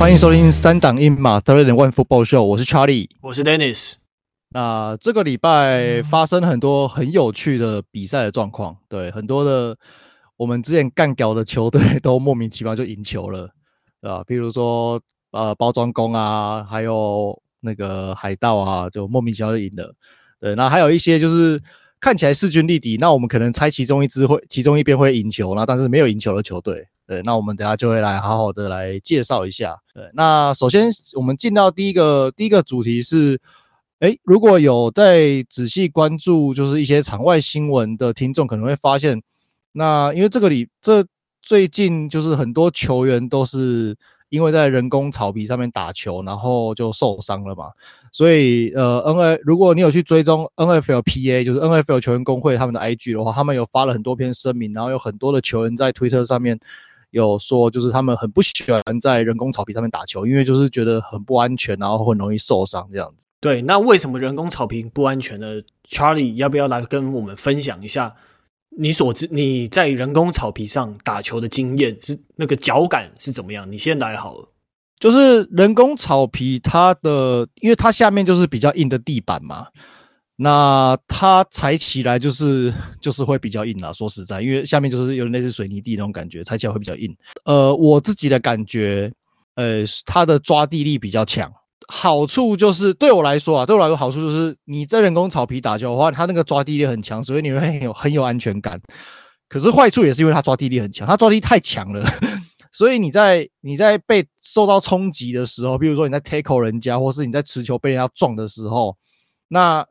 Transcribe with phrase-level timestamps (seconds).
[0.00, 3.96] 欢迎收听三档英马 Third and One Football Show，我是 Charlie，我是 Dennis。
[4.48, 9.76] 那这个礼拜发生很多很有趣的比赛的状况，对，很多的
[10.38, 13.50] 我们之前干掉的球队都莫名其妙就赢球了，
[14.00, 14.24] 对吧？
[14.26, 14.98] 比如说
[15.32, 19.94] 呃包装工啊，还有那个海盗啊，就莫名其妙就赢了。
[20.40, 21.60] 对，那还有一些就是
[22.00, 26.88] 看起来势均力敌，那我们可能猜其中一支会，其中一边会赢球，那但是没有赢球的球队。
[27.10, 29.76] 对，那我们等下就会来好好的来介绍一下。
[29.92, 33.36] 对，那首先我们进到第一个第一个主题是，
[33.98, 39.20] 诶，如果有在仔细关注就是一些场外新闻的听众，可能会发现，
[39.72, 41.04] 那因为这个里这
[41.42, 43.96] 最近就是很多球员都是。
[44.30, 47.64] 因为在人工草皮上面打球，然后就受伤了嘛，
[48.12, 56.56] 所以呃，N A 如果你有去追踪 N F L P A，就是 N F L 球员工会他们的 I G 的话，他们有发了很多篇声明，然后有很多的球员在推特上面
[57.10, 63.26] 有说，就是他们很不喜欢在人工草皮上面打球，因为就是觉得很不安全，然后很容易受伤这样子。
[63.40, 68.14] 对，那为什么人工草皮不安全呢？Charlie 要不要来跟我们分享一下？
[68.78, 73.70] 你所知你在人工草皮上打球的经验是那个脚感是怎么样？
[73.70, 74.48] 你先来好了。
[75.00, 79.68] 就是人工草皮，它的因为它下面就是比较硬的地板嘛，
[80.42, 83.92] 那它踩起来就是就是会比较硬啦。
[83.92, 87.14] 说实在，因为下面就是有类似水泥地那种感觉，踩起来会比较硬。
[87.44, 89.12] 呃，我自己的感觉，
[89.56, 91.52] 呃，它的抓地力比较强。
[91.88, 98.80] 好处就是对我来说啊，对我来说好处就是你在人工草皮打球的话，它那个抓地力很强，所以你会很有很有安全感。
[99.46, 102.02] 可是坏处也是因为它抓地力很强，它抓地力太强了，
[102.72, 108.96] 所以你在你在被受到冲击的时候，比如说你在 tackle 人家，或是你在持球被人家撞的时候，
[109.48, 109.84] 那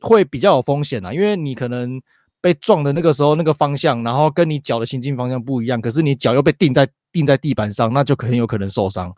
[0.00, 2.00] 会比较有风险啊，因为你可能
[2.40, 9.14] 被撞的那个时候那个方向，然后跟你脚的行进方向不一样，可是你脚又被钉在钉在地板上，那就很有可能受伤。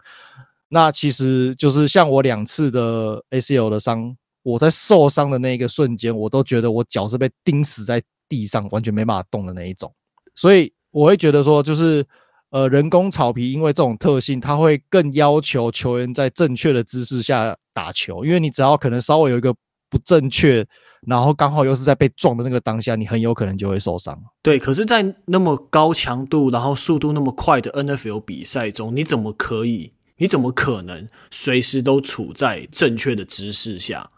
[0.69, 9.93] 那其实就是像我两次的 ACL 的伤，我在受伤的那一个瞬间，我都觉得我脚是被钉死在地上，完全没办法动的那一种。
[10.35, 12.07] 所以我会觉得说，就是
[12.51, 19.55] 呃，人工草皮因为这种特性，它会更要求球员在正确的姿势下打球，因为你只要可能稍微有一个
[19.91, 20.65] 不正确，
[21.07, 24.19] 然后刚好又是在被撞的那个当下，你很有可能就会受伤。
[24.41, 29.93] 对，可是，在那么高强度，然后速度那么快的 NFL 比赛中，你怎么可以？
[30.19, 34.11] 你怎么可能随时都处在正确的姿势下，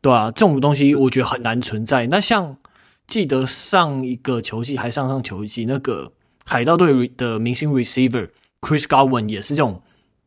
[0.00, 2.08] 对啊，这种东西我觉得很难存在。
[2.08, 2.56] 那像
[3.06, 6.12] 记得上一个球季还上上球季，那个
[6.44, 8.30] 海盗队的明星 receiver
[8.60, 9.80] Chris Godwin 也是这种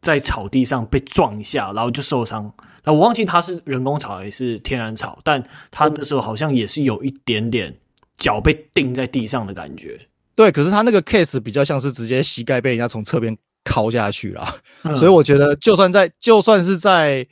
[0.07, 2.51] 在草地上被撞一下，然后就受伤。
[2.84, 7.78] 那我忘记他是人工草还是天然草，但他那时候好像也是有一点点
[8.18, 10.00] 脚被钉在地上的感觉。
[10.35, 13.38] 对，可是他那个 case 比较像是直接膝盖被人家从侧边。
[13.69, 14.47] 敲下去了，
[14.95, 17.28] 所以我觉得，就算在，就算是在，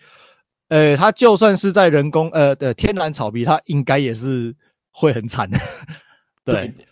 [0.68, 4.54] 呃，他就算是在人工，呃的天然草皮，他应该也是
[4.92, 5.58] 会很惨的。
[6.44, 6.84] 对，那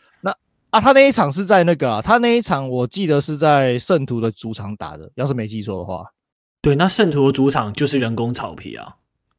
[0.73, 6.03] 啊，他那一场是在那个啊，他那一场我记得是在圣徒的主场打的，要是没记错的话。
[6.63, 8.95] 对，那圣徒的主场就是人工草皮啊。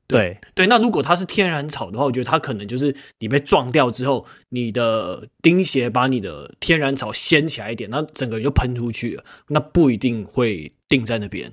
[0.07, 11.53] 对对，那如果它是天然草的话，我觉得它可能就是你被撞掉之后，你的钉鞋把你的天然草掀起来一点，那整个人就喷出去了，那不一定会定在那边。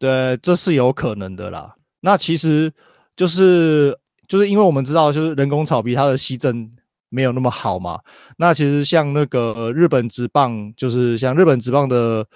[0.00, 1.76] 对，这是有可能的啦。
[2.00, 2.72] 那其实
[3.14, 6.68] 就是就是因为我们知道，就是人工草皮它的吸震
[7.12, 8.00] 没有那么好嘛。
[8.38, 12.26] 那其实像那个日本职棒，就是像日本职棒的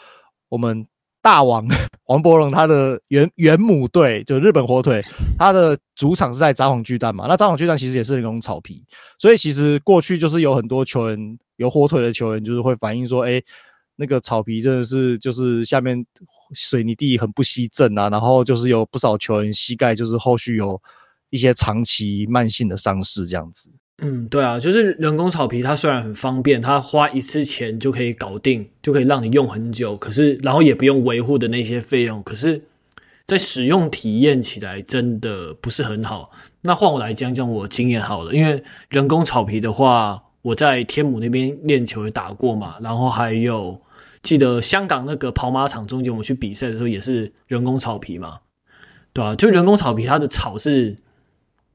[0.51, 0.87] 我们。
[1.23, 1.67] 大王
[2.07, 5.01] 王柏融他的原原母队就日本火腿，
[5.37, 7.27] 他的主场是在札幌巨蛋嘛？
[7.27, 8.85] 那札幌巨蛋其实也是人工草皮，
[9.19, 13.43] 所以其实过去就是有很多球员有火腿的球员就是会反映说，哎，
[13.97, 16.07] 那个草皮真的是就是下面
[16.55, 20.81] 水泥地很不吸震啊，然后就是有不少球员膝盖就是后续有
[21.31, 23.69] 一些长期慢性的伤势这样子。
[24.03, 32.61] 嗯，对啊，就是人工草皮，它虽然很方便，它花一次钱就可以搞定，就可以让你用很久，可是然后也不用维护的那些费用，可是，
[33.27, 36.31] 在使用体验起来真的不是很好。
[36.61, 43.81] 那换我来讲讲我经验好了，因为人工草皮的话，我在天母那边练球也打过嘛，然后还有
[44.21, 48.41] 记得香港那个跑马场中间我们去比赛的时候也是人工草皮嘛，
[49.15, 50.97] 对啊，就人工草皮，它的草是。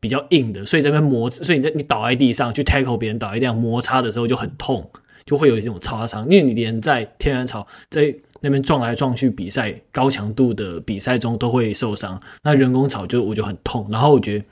[0.01, 4.91] 比较硬的，所以这边摩，所以你在你倒在地上去 tackle 别人倒在地上摩擦的时候就很痛，
[5.25, 6.23] 就会有一种擦伤。
[6.25, 14.45] 因为你连在天然草在那边撞来撞去比赛高强度的比赛中都会受伤，那人工草就我就很痛，然后我觉得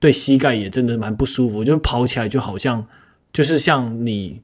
[0.00, 2.86] 对膝盖也真的蛮不舒服，就跑起来就好像
[3.30, 4.40] 就是像你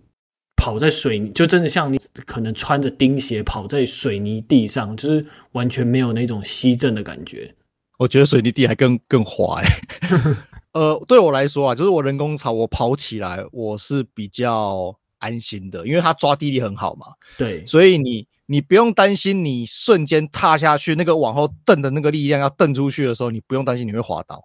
[0.57, 7.55] 跑在水，就真的像你可能穿着钉鞋跑在水泥地上，就是完全没有那种吸震的感觉。
[7.99, 10.37] 我觉得水泥地还更更滑欸。
[10.73, 17.07] 呃，对我来说啊，就是我人工草，我跑起来我是比较安心的，因为它抓地力很好嘛。
[17.37, 24.45] 对，所以你你不用担心你瞬间踏下去那个往后蹬的那个力量要蹬出去的时候，你不用担心你会滑倒。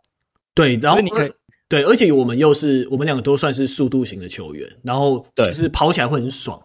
[0.53, 1.31] 对，然后你可以。
[1.67, 6.61] 对，而且我们又是我们两个都算是速度型的球员，然后就是跑起来会很爽。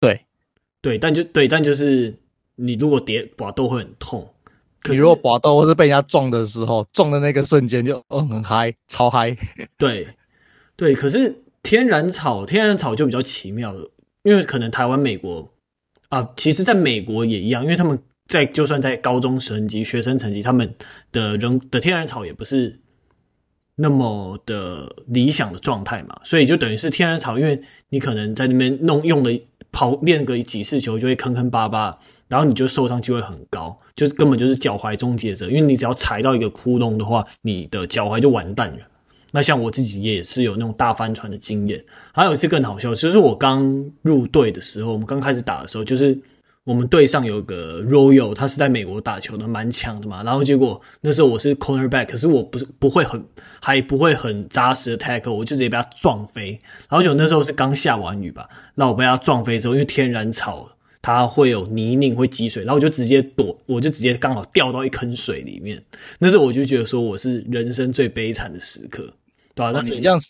[0.00, 0.26] 对，
[0.80, 2.18] 对，但就对，但就是
[2.56, 4.32] 你如果跌滑都会很痛。
[4.84, 9.36] 你如果滑倒或是被人家撞的时候，撞的那个瞬间就嗯很嗨，超嗨。
[9.78, 10.08] 对，
[10.76, 13.90] 对，可是天然草，天然草就比较奇妙了，
[14.22, 15.50] 因为可能台湾、美国
[16.08, 20.74] 啊，其实在美国也一样，因为他们在就算在高中层级、学生成绩，他们
[21.10, 22.80] 的人的天然草也不是。
[23.78, 29.38] 那么的理想的状态嘛，所以就等于是天然草，因为你可能在那边弄用的
[29.70, 38.78] 跑练个几次球就会坑坑巴巴，然后你就受伤机会很高，就是根本就是脚踝终结者，因为你只要踩到一个窟窿的话，你的脚踝就完蛋了。
[39.32, 46.18] 那像我自己也是有那种大帆船的经验，还有一次更好笑，就是我刚入队的时候，我们刚开始打的时候，就是。
[46.66, 50.24] 我们队上有个 Royal，他是在美国打球的，蛮强的嘛。
[50.24, 53.24] 然后结果那时候我是 Cornerback，可是我不是不会很
[53.60, 56.58] 还不会很扎实的 Tackle，我就直接被他撞飞。
[56.88, 60.68] 然后就那时候是刚下完雨吧，那我被他撞飞之后，因为天然草
[61.06, 65.80] 它会有泥泞会积水，然后我就直接躲，我就直接刚好掉到一坑水里面。
[66.18, 69.04] 那时候我就觉得说我是人生最悲惨的时刻，
[69.54, 69.70] 对吧？
[69.70, 70.20] 那你这样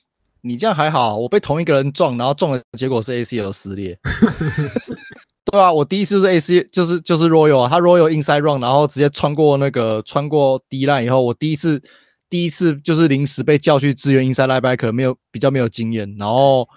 [0.43, 3.99] 你这样还好，我被同一个人撞，然后撞的结果是 ACL 撕裂。
[5.51, 11.83] 对啊，我第一次是 AC，就是就是 Royal 啊，他 Royal inside run，然后直接穿过那个穿过 D line 以后，我第一次
[12.29, 16.69] 第一次就是临时被叫去支援 inside linebacker，没有比较没有经验，然后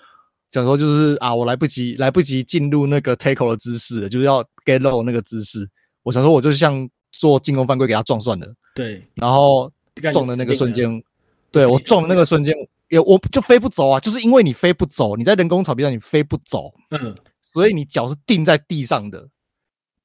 [0.52, 5.68] 想说就是啊，我来不及来不及进入那个 tackle 的姿势，就是要 get low 那个姿势，
[6.04, 9.72] 我想说我就像做进攻犯规给他撞算了，对，然后
[10.12, 11.04] 撞的那个瞬间，
[11.52, 12.56] 对我撞的那个瞬间
[12.90, 17.16] 也我就飞不走啊，就是因为你飞不走，你在人工草皮上你飞不走，嗯。
[17.42, 19.28] 所以你脚是定在地上的，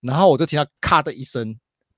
[0.00, 1.54] 然后我就听到咔的一声，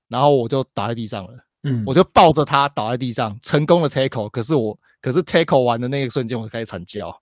[0.09, 1.46] 然后我就倒在地上了。
[1.67, 4.29] 嗯，我就抱着他倒在地上，成功的 tackle。
[4.29, 7.13] 可是我，可是 tackle 完的那个瞬间，我就开始惨叫，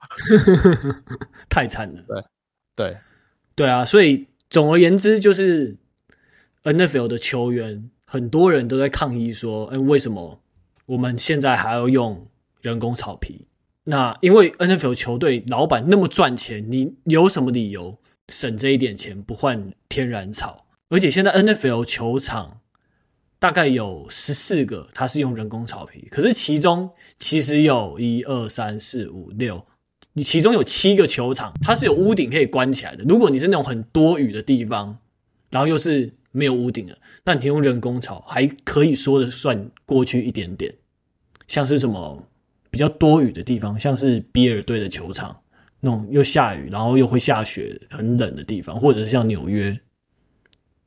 [1.50, 2.02] 太惨了。
[2.08, 2.24] 对，
[2.76, 2.98] 对，
[3.56, 3.84] 对啊。
[3.84, 5.78] 所以总而言之，就是
[6.64, 10.42] NFL 的球员，很多人都在抗议说：“哎，为什么
[10.86, 12.28] 我们现在还要用
[12.62, 13.48] 人工草皮？
[13.86, 22.60] 那因为 NFL 球队老板那么赚钱，你有什么理由？”省这一点钱不换天然草，而且现在 NFL 球场
[23.46, 26.90] 大概有十四个，它是用人工草皮，可是其中
[27.20, 29.64] 其实有一二三四五六，
[30.14, 33.04] 你其中有七个球场它是有屋顶可以关起来的。
[33.04, 34.98] 如果你是那种很多雨的地方，
[35.52, 40.74] 然后又是没有屋顶的，那你用人工草还可以说得算过去一点点。
[41.46, 42.28] 像是什么
[42.72, 45.42] 比较多雨的地方，像是比尔队的球场。
[45.82, 49.80] 那种又下雨，然后又会下雪，很冷的地方，或者是像纽约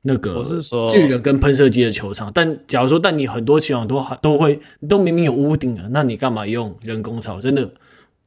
[0.02, 0.44] 那个
[0.90, 2.30] 巨人跟喷射机的球场。
[2.32, 7.40] 但假如说，但你很多球场都都会都明明有屋顶了，那你干嘛用人工草？
[7.40, 7.66] 真的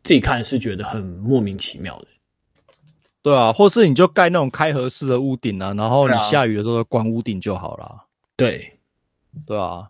[0.03, 2.07] 自己看是觉得很莫名其妙的。
[3.23, 8.07] 对啊，或是你就盖那种开合式的屋顶啊，然后你下雨的时候关屋顶就好了。
[8.35, 8.79] 对，
[9.45, 9.89] 对啊，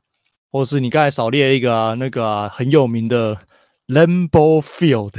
[0.51, 3.37] 或是你刚才少列一个啊，那个啊，很有名的
[3.87, 5.13] Lambeau Field。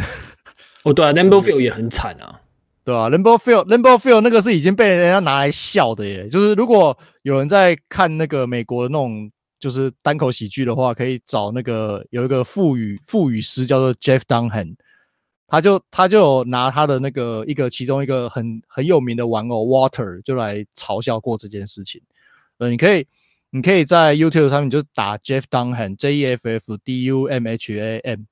[0.82, 2.41] 哦，对啊，Lambeau Field 也很惨啊，
[2.84, 6.28] 对啊，Lambeau Field，Lambeau Field 那个是已经被人家拿来笑的耶。
[6.28, 14.74] 就是如果有人在看那个美国的那种就是单口喜剧的话，可以找那个有一个腹语腹语师叫做 Jeff Dunham，
[15.46, 22.02] 他就他就拿他的那个一个其中一个很很有名的玩偶 Water 就来嘲笑过这件事情。
[22.58, 23.06] 呃，你可以
[23.50, 28.22] 你可以在 YouTube 上面就打 Jeff Dunham，J E F F D U M H A M。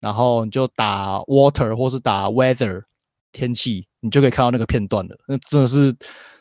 [0.00, 2.84] 然后你就打 water 或是打 weather
[3.32, 5.16] 天气，你就可以看到那个片段了。
[5.26, 5.94] 那真的是，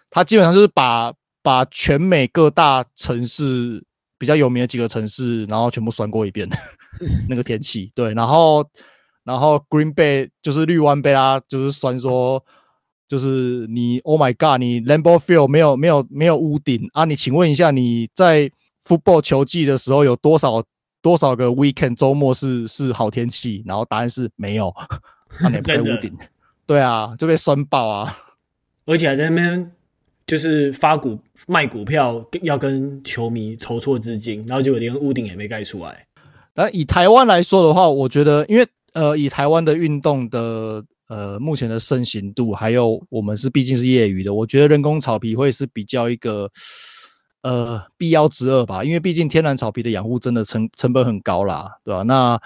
[0.10, 3.84] 他基本上就是把把全美各大城市
[4.18, 6.48] 比较有名的几个城市，然后全部算过一遍
[7.30, 7.92] 那个天气。
[7.96, 8.66] 对，然后
[9.24, 12.44] 然后 Green Bay 就是绿湾被他就是算说，
[13.08, 17.06] 就是你 Oh my God，你 Lambeau Field 没有没有没有屋顶啊？
[17.06, 18.52] 你请问一下，你在
[18.86, 20.64] football 球季的时候有多少？
[21.00, 23.64] 多少个 weekend 周末是是好天气？
[23.66, 24.74] 然后答案是没有，
[25.42, 26.12] 那 你在屋顶，
[26.68, 28.18] 对啊，就被酸爆啊！
[28.86, 29.72] 而且还在那边
[30.26, 36.06] 就是发股卖股票，要跟球迷筹措资金，然后结果连屋顶也没盖出来。
[36.54, 46.50] 但以台湾来说的话，我觉得，因为呃，以台湾的运动的呃目前的盛行度，还有我们是毕竟是业余的，我觉得人工草皮会是比较一个
[47.44, 52.04] 呃必要之二吧，因为毕竟天然草皮的养护真的成成本很高啦，对吧？
[52.04, 52.42] 那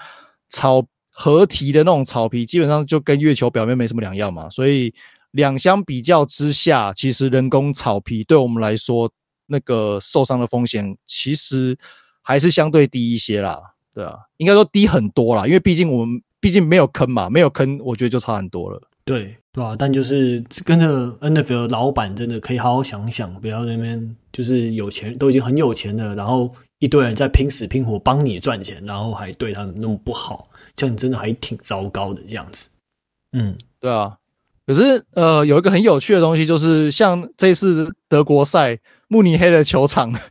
[0.48, 4.92] 草合体的那种草皮基本上就跟月球表面没什么两样嘛，所以
[5.32, 9.10] 两相比较之下，其实人工草皮对我们来说
[9.46, 11.76] 那个受伤的风险其实
[12.22, 13.60] 还是相对低一些啦。
[13.94, 18.80] 对啊，应该说低很多啦，因为毕竟我们毕竟没有坑嘛，没有坑，我觉得就差很多了。
[19.04, 30.48] 对，对啊，但就是跟着 NFL 老板真的可以好好想想，不要那边就是有钱都已经很有钱了，然后一堆人在拼死拼活帮你赚钱，然后还对他们那么不好，
[30.86, 32.68] 样真的还挺糟糕的这样子。
[33.32, 34.16] 嗯，对啊。
[34.66, 40.12] 可是呃，有一个很有趣的东西，就是像这次德国赛慕尼黑的球场。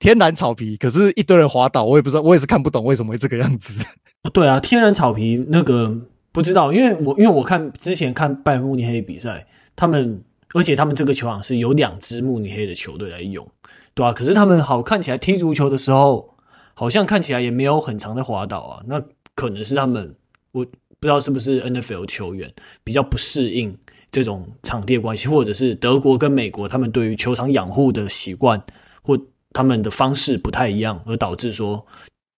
[0.00, 3.84] 天然草皮，可是一堆人滑倒，我也不知道，我也是看不懂为什么会这个样子。
[4.32, 5.94] 对啊，天然草皮那个
[6.32, 9.46] 不知道，因为我因为我看之前看拜慕尼黑比赛，
[9.76, 13.46] 他们而且他们这个球场是有两支慕尼黑的球队来用，
[13.92, 16.34] 对啊，可是他们好看起来踢足球的时候，
[16.72, 18.82] 好像看起来也没有很长的滑倒啊。
[18.86, 19.02] 那
[19.34, 20.14] 可能是他们，
[20.52, 20.70] 我不
[21.02, 22.52] 知道是不是 NFL 球员
[22.84, 23.76] 比较不适应
[24.10, 28.64] 这种场地的关系，或者是德国跟美国他们对于球场养护的习惯
[29.02, 29.18] 或。
[29.52, 31.84] 他们的方式不太一样，而导致说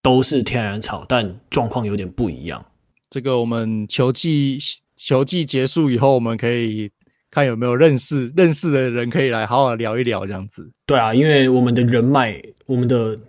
[0.03, 2.65] 都是天然草，但状况有点不一样。
[3.11, 4.59] 这个我们球季
[4.97, 6.91] 球季结束以后，我们可以
[7.31, 10.73] 看有没有认识认识的人可以来好好聊一聊这样子。
[10.87, 13.21] 对啊，因为我们的人脉，我们的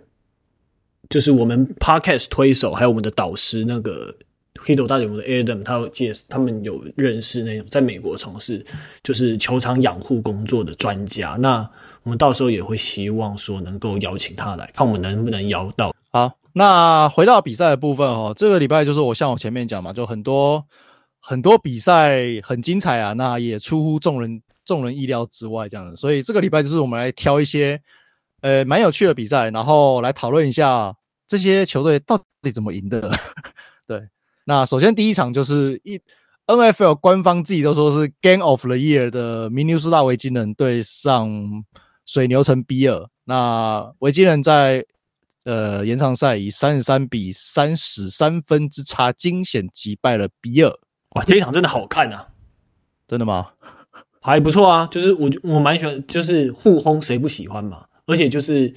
[1.14, 4.12] 就是我们 Podcast 推手，还有我们的导师那个。
[4.56, 8.64] 黑斗大联盟的 Adam，他有介，他们有认识那种在美国从事
[9.02, 11.36] 就是球场养护工作的专家。
[11.40, 11.68] 那
[12.04, 15.92] 我们到时候也会希望说能够邀请他来，看我们能不能邀到。
[16.12, 20.64] 好，那回到比赛的部分哦，这个礼拜就是我像我前面讲嘛，就很多
[21.20, 25.96] 很多比赛很精彩啊，那也出乎众人众人意料之外这样子。
[25.96, 27.78] 所以这个礼拜就是我们来挑一些
[28.40, 30.94] 呃蛮有趣的比赛，然后来讨论一下
[31.26, 33.10] 这些球队到底怎么赢的。
[33.86, 34.08] 对。
[34.46, 35.98] 那首先第一场就是一
[36.46, 41.64] NFL 官方自己都说是 Game of the Year 的明尼苏达维京人对上
[42.04, 43.08] 水牛城比尔。
[43.24, 44.84] 那维京人在
[45.44, 50.70] 呃延长赛以三十三比三十三分之差惊险击败了比尔。
[51.16, 52.28] 哇，这一场真的好看啊！
[53.08, 53.52] 真的吗？
[54.20, 57.86] 还不错啊，就是我我蛮喜欢，就是互轰谁不喜欢嘛？
[58.04, 58.74] 而且就是。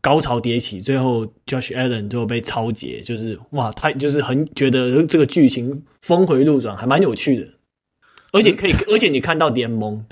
[0.00, 7.48] 高潮迭起，最后 Josh Allen 最后被超截，就是哇，他就是很觉得这个剧情峰回路转，还蛮有趣的。
[8.32, 10.04] 而且可以，而且你看到联盟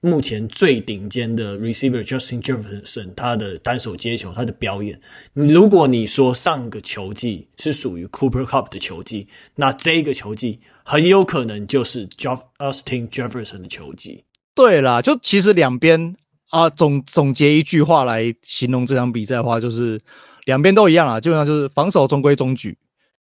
[0.00, 5.00] 目前最顶尖的 receiver Justin Jefferson 他的单手接球，他的表演。
[5.32, 14.24] 如果你说上个球季是属于 Cooper Kupp 的球季，那这个球季很有可能就是 Justin Jefferson 的球季。
[14.54, 16.14] 对啦，就其实两边。
[16.52, 19.98] 啊，总总结一句话来形容这场比赛的话，就是
[20.44, 22.76] 两边都一样啊，基本上就是防守中规中矩，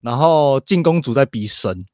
[0.00, 1.84] 然后进攻组在比神，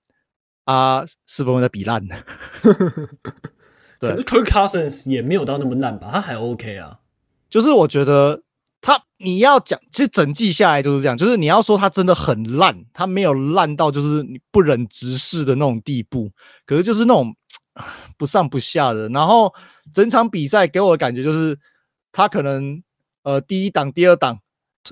[0.65, 2.07] 啊，四分卫在比烂。
[3.99, 6.11] 对，可是 Kirk Cousins 也没有到那么烂吧？
[6.13, 6.99] 他还 OK 啊。
[7.49, 8.43] 就是我觉得
[8.83, 16.31] 他你要讲，其实整季下来就是这样，就是你要说他真的很烂，他没有烂到就是你不忍直视的那种地步，
[16.67, 17.35] 可是就是那种。
[18.17, 19.53] 不上不下的，然后
[19.93, 21.59] 整场比赛给我的感觉就是，
[22.13, 22.83] 他可能
[23.23, 24.39] 呃第一档、第二档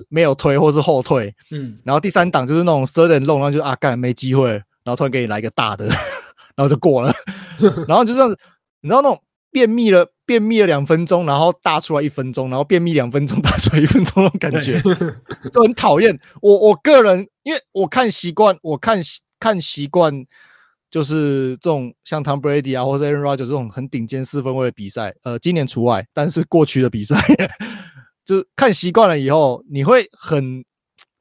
[0.09, 5.85] 没有推或是后退，嗯，然后第三档就是那种 and long，然后就啊干没机会，然后突然给你来一个大的，
[6.55, 7.13] 然后就过了，
[7.87, 8.37] 然后就这样子，
[8.81, 14.81] 你知道那种便秘了便秘了两分钟，然后大出来一分钟，然后便秘两分钟 大出来一分钟那种感觉，
[15.51, 16.19] 就很讨厌。
[16.41, 18.99] 我我个人因为我看习惯，我看
[19.39, 20.25] 看习惯。
[20.93, 27.17] 就是这种像 Tom Brady 啊，或者 Aaron Rodgers 这种很顶尖四分卫的比赛，呃，今年除外，但是过去的比赛，
[28.23, 30.63] 就看习惯了以后，你会很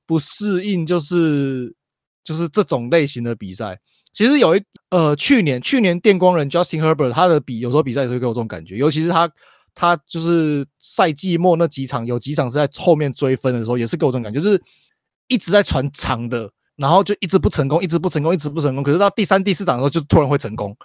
[0.07, 1.75] 不适应，就是
[2.23, 3.81] 就是这种类型的比赛。
[4.13, 9.27] 其实有一呃，去年去年电光人 Justin Herbert 他的比有时候比赛也是给我这种感觉，尤其是他
[9.75, 14.63] 他就是赛季末那几场，有几场是在后面追分的时候，也是给我这种感觉，就是
[15.29, 16.53] 一直在传长的。
[16.77, 18.83] 然后就一直不成功，一直不成功，一直不成功。
[18.83, 20.77] 可是到第三、第四档的时候，就突然会成功，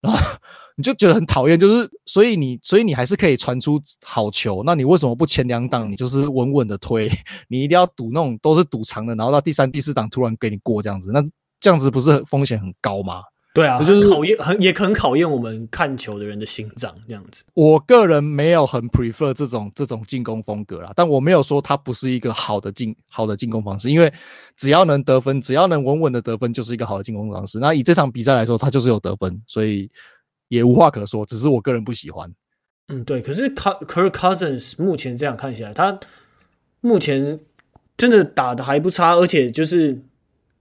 [0.00, 0.18] 然后
[0.76, 1.58] 你就觉得很讨厌。
[1.58, 4.62] 就是所以你，所以你还是可以传出好球。
[4.64, 5.90] 那你为什么不前两档？
[5.90, 7.10] 你就是稳稳的推，
[7.48, 11.22] 你一定要赌那种都是赌长的，然后到第三、第四档突然给你过这样子，那
[11.60, 13.22] 这样子不是风险很高吗？
[13.58, 17.42] 对啊，就是考验很也很考验我们看球的人的心脏这样子。
[17.54, 24.12] 我个人没有很 prefer 这种这种进攻风格啦，但我没有说它不是一个好的进好的进攻方式，因为
[24.56, 27.58] 只要能得分，只要能稳稳的得分，就是一个好的进攻方式。
[27.58, 29.90] 那以这场比赛来说，他就是有得分，所以
[30.46, 31.26] 也无话可说。
[31.26, 32.32] 只是我个人不喜欢。
[32.86, 33.20] 嗯，对。
[33.20, 35.98] 可是 Kirk Cousins 目前这样看起来，他
[36.80, 37.40] 目前
[37.96, 40.00] 真的打的还不差，而且就是。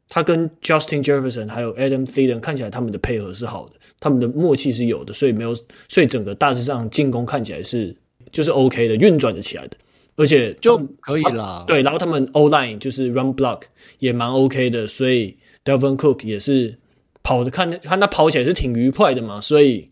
[0.09, 5.53] 他跟 Justin Jefferson 还有 Adam Thielen 看起来他们的配合是好的，他们的默契是有的，所以没有，
[5.89, 7.95] 所以整个大致上进攻看起来是
[8.31, 9.77] 就是 OK 的，运转的起来的，
[10.15, 11.65] 而且就可以啦。
[11.67, 13.63] 对，然后他们 O line 就是 Run Block
[13.99, 16.77] 也蛮 OK 的，所以 Delvin Cook 也是
[17.21, 19.91] 跑的看看他跑起来是挺愉快的嘛，所以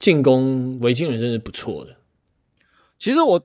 [0.00, 1.96] 进攻维京人真是不错的。
[2.98, 3.40] 其实我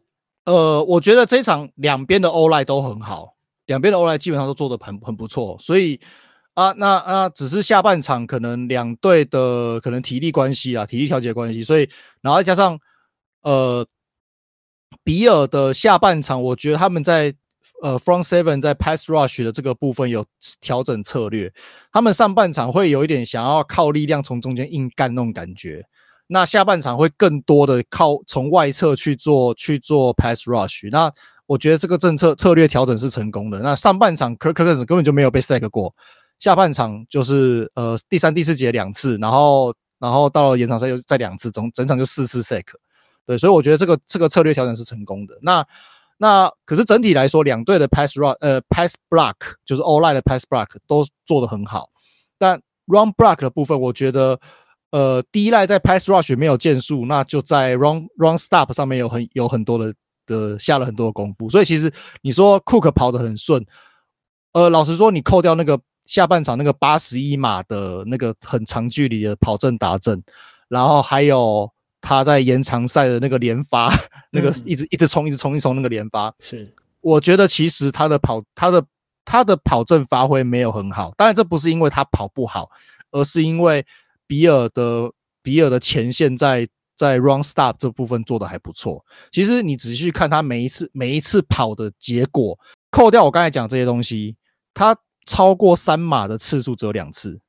[0.46, 3.36] 呃，我觉得这场两边的 O line 都很好。
[3.66, 6.00] 两边的 O-line 基本上都做得很很不错，所以
[6.54, 11.90] 啊，那啊，只是下半场可能两队的可能体力关系啊，体力调节关系，所以
[12.22, 12.78] 然后再加上
[13.42, 13.88] 呃，
[15.04, 17.34] 比尔的下半场，我觉得他们在
[17.82, 20.26] 呃 front seven 在 pass rush 的这个部分有
[20.60, 21.52] 调整策略，
[21.92, 25.86] 他们上半场会有一点想要靠力量从中间硬干那种感觉，
[26.28, 31.12] 那下半场会更多的靠从外侧去做去做 pass rush，那。
[31.54, 33.60] 我觉得这个政策策略调整是成功的。
[33.60, 35.94] 那上半场 Kirk Cousins 根本就没有被 sack 过，
[36.40, 42.64] 下半场就是呃第三、第四节两次，然后然后到了延长赛又再两次，总整场就四次 sack。
[43.28, 45.38] 对，所以我觉得这个这个策略调整是成功的。
[45.44, 45.64] 那
[46.18, 51.90] 那可是整体来说，两队的 pass run 呃 pass block 就是 O-line 的 pass block 都做得很好，
[52.40, 54.40] 但 run block 的部分，我觉得
[54.90, 59.94] 呃 D-line 在 pass rush 没有建树，那就在 run run stop 上面有很有很多的。
[60.26, 63.66] 的下了很多的功夫，所以其实你说 Cook 跑得很顺，
[64.54, 70.24] 呃，老实说，你扣掉那个下半场那个八十一码的那个很长距离的跑阵打阵，
[70.68, 73.88] 然后还有他在延长赛的那个连发，
[74.32, 76.74] 嗯、那个一直一直冲一直冲一冲那个连发，是。
[77.02, 78.86] 我觉得其实他的跑他的
[79.26, 82.70] 他的跑阵发挥没有很好，当然这不是因为他跑不好，
[83.12, 83.86] 而是因为
[84.28, 86.70] 比尔的比尔的前线在。
[86.96, 89.04] 在 run stop 这部分做的还不错。
[89.32, 92.58] 其实你仔细看他每一次每一次跑的结果，
[92.92, 94.36] 扣掉我刚才讲这些东西，
[94.74, 97.40] 他超过三码的次数只有两次，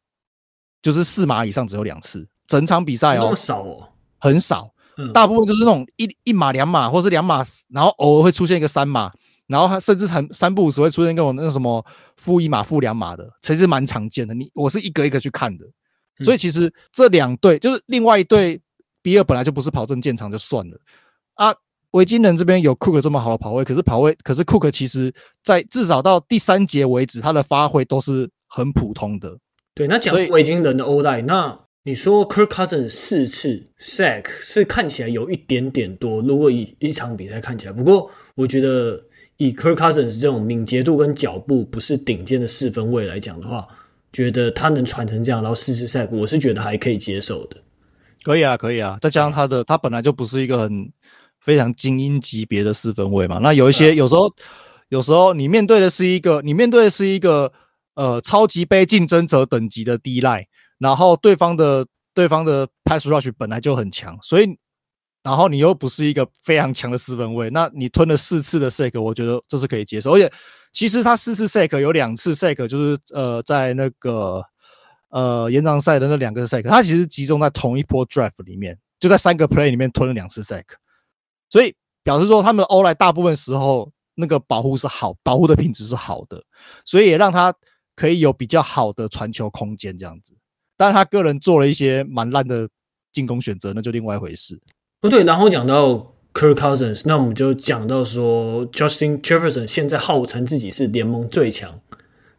[0.80, 2.26] 就是四码以上只有两次。
[2.46, 4.70] 整场比赛哦，那么少哦，很少。
[5.12, 9.11] 大部分就是那种一一码两码，或是两码，然后偶尔会出现一个三码，
[9.48, 11.85] 然后他甚至很三不五时会出现跟我那个什么
[12.16, 14.33] 负一码、负两码的，其实蛮常见的。
[14.35, 15.66] 你我是一个一个去看的，
[16.22, 18.61] 所以其实这两队就是另外一队。
[19.05, 20.81] 比尔本来就不是跑阵见长就算了
[21.35, 21.55] 啊，
[21.90, 25.12] 维京人这边有库克这么好的跑位，可是跑位，可是库克其实
[25.43, 29.37] 在至少到第三节为止，他的发挥都是很普通的。
[29.75, 39.05] 对，那讲维京人的 O-line，那你说 Kirk Cousins 四次 sack 是看起来有一点点多，如果以一场比赛看起来，不过我觉得
[39.37, 43.69] 以 Kirk Cousins 这种敏捷度跟脚步不是顶尖的四分卫来讲的话，
[44.12, 47.57] 觉得他能传成这样，然后四次 sack，我是觉得还可以接受的。
[48.24, 50.90] 可以啊，可以啊，再加上他的，他本来就不是一个很
[51.38, 53.38] 非常精英级别的四分卫嘛。
[53.38, 54.34] 那有一些，有时候，
[54.88, 57.52] 有时候你面对的是一个，你面对的是一个
[57.96, 60.46] 呃超级杯竞争者等级的 D-line，
[60.78, 64.48] 然后对方的对方的 pass rush 本来就很强，所以
[65.22, 70.14] 然后你又不是一个非常强的四分卫，那你吞了四次的 sack，我觉得这是可以接受。
[70.14, 70.32] 而且
[70.72, 74.42] 其实他四次 sack 有两次 sack 就是呃在那个。
[75.14, 80.64] 呃，延长赛的那两个 sack，他其实集中在同一波 drive 里面，就在三个 play 里面吞了两次 sack，
[81.48, 81.72] 所以
[82.03, 86.42] 表示说他们的 O-line 大部分时候那个保护是好，保护的品质是好的，
[86.85, 87.55] 所以也让他
[87.94, 90.35] 可以有比较好的传球空间这样子。
[90.77, 92.68] 当然，他个人做了一些蛮烂的
[93.12, 94.59] 进攻选择，那就另外一回事。
[95.00, 101.81] 不对，然后讲到 Kirk Cousins，那我们就讲到说 Justin Jefferson 现在号称自己是联盟最强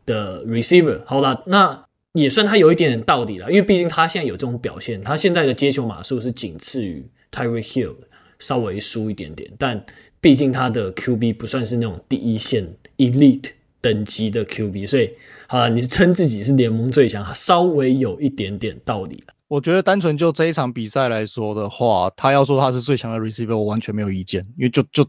[0.06, 1.04] 的 receiver。
[1.06, 1.86] 好了，那。
[2.16, 7.96] 也算他有一点点道理了，因为毕竟他现在有这种表现，他现在的接球码数是仅次于 Tyree Hill，
[8.40, 9.86] 稍微输一点点，但
[10.22, 13.52] 毕竟他的 QB 不算是那种第一线 Elite
[13.82, 15.12] 等级的 QB，所以
[15.48, 19.34] 好了，你称自己是联盟最强，稍微有一点点道理了。
[19.50, 25.04] 我觉得单纯就这一场比赛来说的话，他要说他是最强的 Receiver，我完全没有意见，因为就就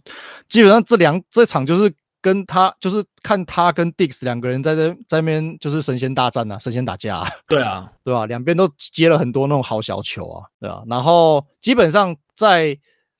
[0.48, 1.92] 基本上这两这场就是。
[2.26, 7.28] 跟他就是看他跟 Dix 两个人在这在那边就是神仙大战啊，神仙打架啊。
[7.46, 8.26] 对啊， 对吧？
[8.26, 10.82] 两边都接了很多那种好小球啊，对吧？
[10.88, 12.76] 然后基本上在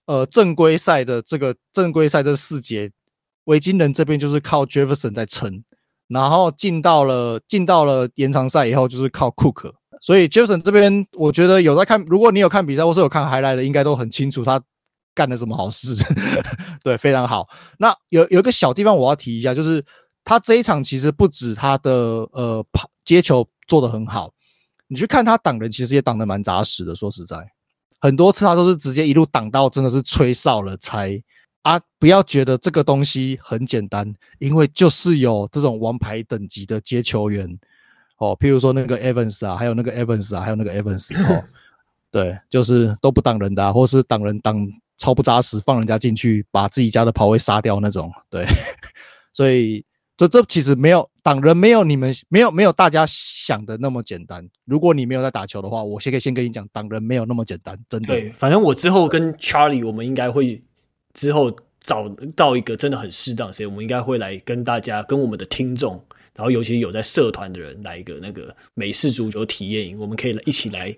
[0.07, 2.91] 呃正规赛的这个正规赛这四节，
[3.45, 5.63] 维京人这边就是靠 Jefferson 在撑，
[6.09, 14.61] 然后进到了进到了延长赛以后就是靠 Cook，所以 Jefferson 这边，我觉得有在看，如果你有看比赛或是有看 highlight 的，应该都很清楚他
[15.17, 15.97] 干了什么好事。
[16.85, 17.49] 对，非常好。
[17.79, 19.83] 那有有一个小地方我要提一下，就是
[20.23, 21.91] 他这一场其实不止他的
[22.33, 22.65] 呃
[23.05, 24.31] 接球做得很好，
[24.89, 26.95] 你去看他挡人，其实也挡得蛮扎实的。
[26.95, 27.39] 说实在，
[27.99, 31.21] 很多次他都是直接一路挡到真的是吹哨了才
[31.63, 31.81] 啊！
[31.99, 37.59] 不要觉得这个东西很简单，因为就是有这种王牌等级的接球员。
[38.19, 41.45] 哦，譬如说那个 Evans 啊，还有那个 Evans 啊，还有那个 Evans 哦，
[42.11, 44.67] 对，就是都不挡人的啊，或是挡人挡
[44.99, 48.45] 超不扎实，放人家进去，把自己家的跑位杀掉那种，对，
[49.33, 49.85] 所以
[50.17, 54.49] 这这其实没有党人，没有你们没有没有大家想的那么简单。
[54.65, 58.09] 如果你没有在打球的话，我先可以先跟你讲，党人没有那么简单，真的。
[58.09, 60.63] 对，反正我之后跟 Charlie，我们应该会
[61.13, 66.03] 之后找到一个真的很适当，所以我们应该会来跟大家跟我们的听众。
[66.35, 70.95] 然后，尤其有在社团的人来一个那个美式足球体验营，我们可以一起来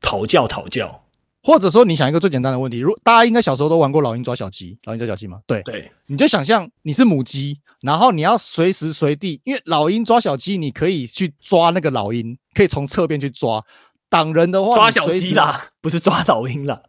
[0.00, 1.04] 讨教讨教。
[1.48, 5.40] 或者说，你想一个最简单的问题，如大家应该小时候都玩过老鹰抓小鸡，老鹰抓小鸡吗？
[5.46, 13.64] 对对，你就想象你是母鸡，然后你要随时随地，因为老鹰抓小鸡，你可以去抓那个老鹰，可以从侧边去抓。
[14.10, 16.82] 挡人的话，抓小鸡啦， 不是抓老鹰啦。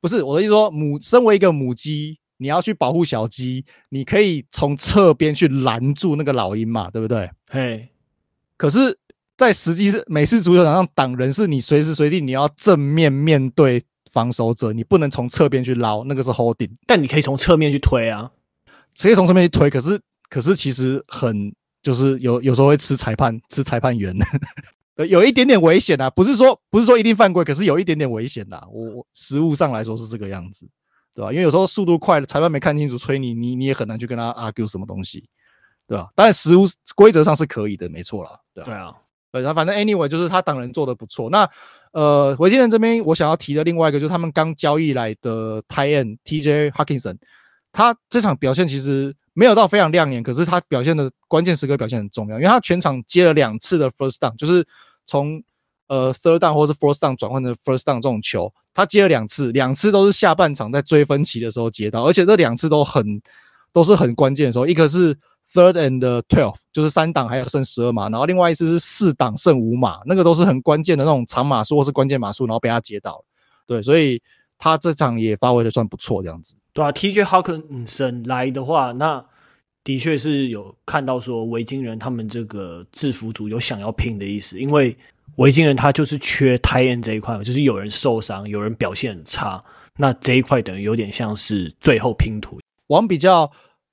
[0.00, 2.18] 不是我的意思说，母身为一个母鸡。
[2.38, 7.30] 你要去保护小鸡，你可以从侧边去拦住那个老鹰嘛，对不对？
[7.50, 7.90] 嘿，
[8.56, 8.98] 可是，
[9.36, 16.70] 在实际是美式足球场上挡人，是你随时随地你要正面面对防守者，你不能从侧边去捞，那个是 holding。
[16.86, 18.30] 但你可以从侧面去推啊，
[18.94, 19.70] 直接从侧面去推。
[19.70, 24.14] 可是，可是其实很就是有有时候会吃裁判吃裁判员，
[25.08, 26.10] 有一点点危险啊。
[26.10, 28.68] 不是说不是说一定犯规，可是有一点点危险的。
[28.72, 30.68] 我我实物上来说是这个样子。
[31.12, 31.32] 对吧？
[31.32, 35.24] 因为有时候速度快了，裁判没看清楚，吹你，你你也很难去跟他 argue 什么东西，
[35.88, 36.08] 对吧？
[36.14, 38.70] 当然，实物规则上是可以的，没错啦，对吧？
[38.70, 38.94] 对啊，
[39.32, 41.30] 对，然后反正 anyway 就是他挡人做的不错。
[41.30, 41.48] 那
[41.92, 47.16] 呃，维京人这边我想要提的另外一个就是他们刚交易来的 tight end TJ Hockenson，
[47.72, 54.64] 他这场表现其实没有到非常亮眼，可是他表现的关键时刻表现很重要，因为他全场接了两次的 first down，就是
[55.06, 55.42] 从
[55.88, 58.52] 呃 third down 或是 fourth down 转换成 first down 这种球。
[58.72, 63.20] 他接了两次，两次都是下半场在追分期的时候接到，而且这两次都很
[63.72, 64.66] 都是很关键的时候。
[64.66, 65.16] 一个是
[65.52, 73.24] third and twelve，就是三档还有剩十二码，然后另外一次是四档剩五码，那个都是很关键的那种长码数或是关键码数，然后被他接到。
[73.66, 74.20] 对，所以
[74.58, 76.54] 他这场也发挥的算不错，这样子。
[76.72, 79.24] 对啊，TJ Hawkinson 来的话，那
[79.82, 84.96] 的确是有看到说维京人他们这个制服组有想要拼的意思，因为。
[85.36, 89.62] 维京人他就是缺 tight end 这一块，就是有人受伤，有人表现很差，
[89.96, 92.58] 那这一块等于有点像是最后拼图。
[92.88, 93.50] 往比较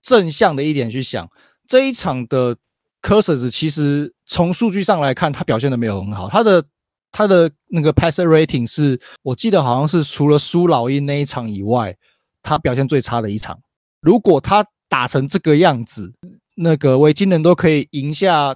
[0.08, 1.30] 正向的一点去想，
[1.68, 2.56] 这一场的
[3.02, 6.64] Cousins 其实从数据上来看，他表现的没有很好，他的
[7.12, 11.94] 他的那个 passer rating 是我记得好像是除了输老鹰那一场以外，
[12.42, 13.60] 他表现最差的一场。
[14.00, 16.14] 如果他打成这个样子，
[16.56, 18.56] 那个维京人都可以赢下。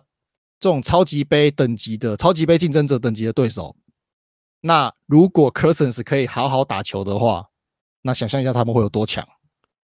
[0.62, 3.76] 这种超级杯等级的超级杯竞争者等级的对手，
[4.62, 7.48] 那如果 Cousins 可以好好打球的话，
[8.04, 9.28] 那想象一下他们会有多强？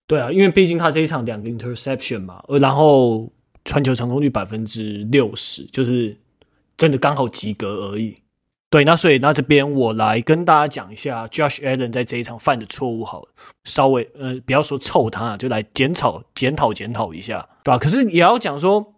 [0.07, 3.31] 对啊，因为毕竟他这一场两个 interception 嘛，呃，然后
[3.65, 6.17] 传球成功率百分之六十，就是
[6.77, 8.15] 真的刚好及格而已。
[8.69, 13.27] 对，那所以那这边我来跟大家讲一下 Josh Allen 在这一场犯的错误，好，
[13.65, 17.77] 稍微呃不要说臭他，就来检讨检讨检讨一下，对吧？
[17.77, 18.93] 可是也要讲说。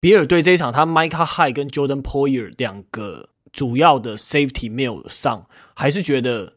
[0.00, 5.46] 比尔队这一场，他 Micah High 跟 Jordan Poyer 两个主要的 Safety 没有上，
[5.76, 6.54] 还是觉得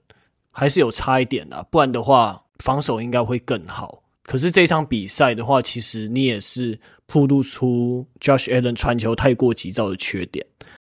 [0.52, 4.04] 还是有差一点的，不然的话防守应该会更好。
[4.24, 10.46] 可是这场比赛的话，其实你也是暴露出 Josh Allen 传球太过急躁的缺点，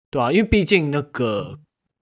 [0.09, 0.31] 对吧？
[0.31, 1.59] 因为毕竟那个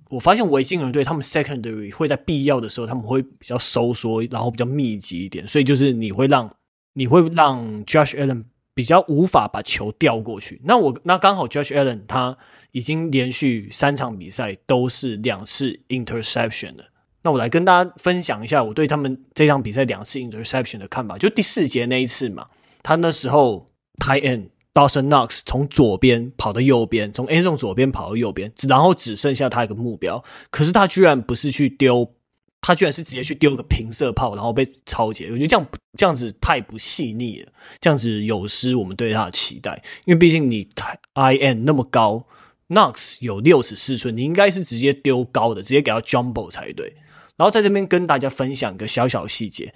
[0.10, 6.56] 我发现维京人队他们 Secondary 会在必要的时候他们会比较收缩，然后比较密集一点，所以就是你会让
[6.94, 8.46] 你会让 Josh Allen。
[8.76, 12.38] 比较无法把球调过去，那我那刚好 Josh Allen 他
[12.74, 16.84] 已经连续三场比赛都是两次 interception 了。
[17.26, 21.18] 那我来跟大家分享一下我对他们这场比赛两次 interception 的看法。
[21.18, 22.46] 就第四节那一次嘛，
[22.84, 23.66] 他那时候
[24.00, 32.14] tight end Dawson Knox 从左边跑到右边，从 end 从左边跑到右边，然后只剩下他一个目标，可是他居然不是去丢。
[32.62, 35.28] 他居然是直接去丢个平射炮，然后被超截。
[35.28, 39.84] 我觉得这样这样子太不细腻了，这样子有失我们对他的期待。
[40.06, 40.68] 因为毕竟你
[41.14, 42.26] IN 那么高
[42.70, 46.96] ，Knox 有六尺四寸，你应该是直接丢高的，直接给他 jumbo 才对。
[47.38, 49.74] 然后在这边跟大家分享一个小小细节，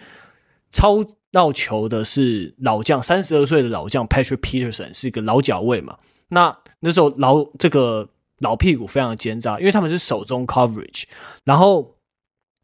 [0.71, 5.97] 抄到球的是老将，三十二岁的老将 Patrick Peterson 是一个老脚位嘛。
[6.29, 8.09] 那那时候老这个。
[8.41, 11.03] 老屁股非常的奸诈，因为他们是手中 coverage，
[11.43, 11.97] 然后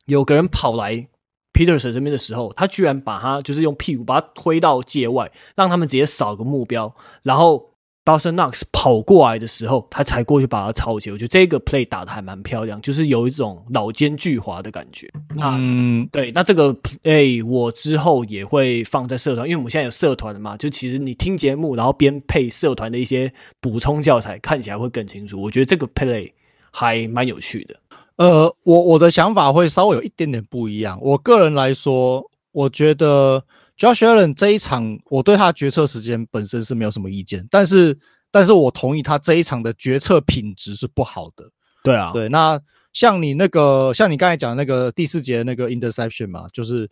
[0.05, 1.09] 有个人跑来
[1.51, 7.74] Peterson 这边的时候，他居然把他就是用屁股把他推到界外，让他们直接扫个目标，然后。
[8.05, 11.09] Dawson Knox 跑过来的时候，他才过去把他抄起。
[11.09, 15.11] 我觉得这个 play 打的还蛮漂亮，就是有一种老奸巨猾的感觉。
[15.35, 20.55] 那嗯，对，那这个 play 我之后也会放在社团，因为我们现在有社团的嘛。
[20.55, 25.41] 就其实你听节目，然后边配社团的一些补充教材，看起来会更清楚。
[25.41, 26.31] 我觉得这个 play
[26.69, 27.75] 还蛮有趣的。
[28.17, 30.99] 呃，我我的想法会稍微有一点点不一样。
[31.01, 33.43] 我个人来说，我觉得。
[33.77, 37.97] Josh Allen 这一场，我对他决策时间本身是没有什么意见，但是，
[38.31, 41.49] 但是我同意他这一场的决策品质是不好的。
[41.83, 42.29] 对啊，对。
[42.29, 42.59] 那
[42.93, 46.89] 像你那个，像你刚才讲的那个第四节那个 interception 嘛，就是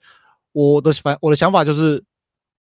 [0.51, 2.03] 我的反我的想法就是，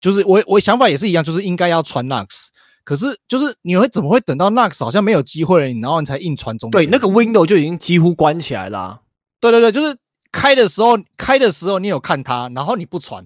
[0.02, 2.48] 就是我我想法也是一样，就是应该要传 Knox，
[2.84, 6.70] 可是就是你会怎么会等到 Knox 好像没有机会了，然后你才硬传中？
[6.72, 9.00] 对，那个 window 就已经几乎关起来了啊。
[9.40, 9.98] 对对对，就是
[10.32, 13.26] 开的时候开的时候你有看他，然后你不传。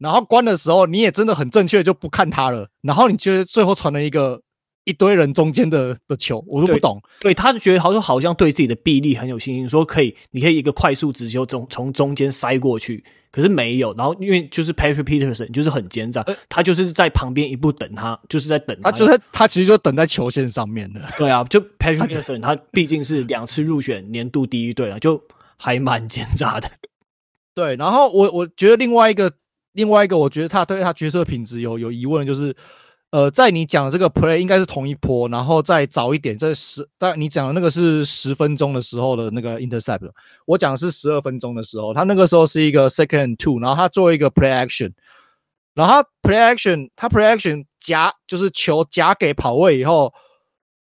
[0.00, 2.66] 然后关的时候，你也真的很正确，就不看他了。
[2.80, 4.40] 然后你就最后传了一个
[4.84, 6.98] 一堆人中间的的球，我都不懂。
[7.20, 13.94] 对，对他就觉得好像好像对自己的臂力很有信心，说可以，你可以一个快速直球从从中间塞过去，可是没有。
[13.94, 21.00] 然后因为就是 Patrick Peterson 就是很奸诈，他就是在旁边一步等他，就是在等他，他就是他其实就等在球线上面的。
[21.18, 25.22] 对啊，就 Patrick Peterson 他毕竟是两次入选年度第一队了，就
[25.58, 26.70] 还蛮奸诈的。
[27.54, 29.30] 对，然后我我觉得另外一个。
[29.72, 32.54] 另外一个，我觉得他对他角色品质有有疑问，就是，
[33.10, 40.10] 呃，在你讲的这个 play 应该是同一波，然后再早一点，在十，但你讲的那个是十分钟的时候的那个 intercept，
[40.46, 44.92] 我讲的是十二分钟的时候，他那个时候是一个 second two，然后他做一个 play action，
[45.74, 50.12] 然后他 play action，他 play action 夹就是球夹给跑位以后，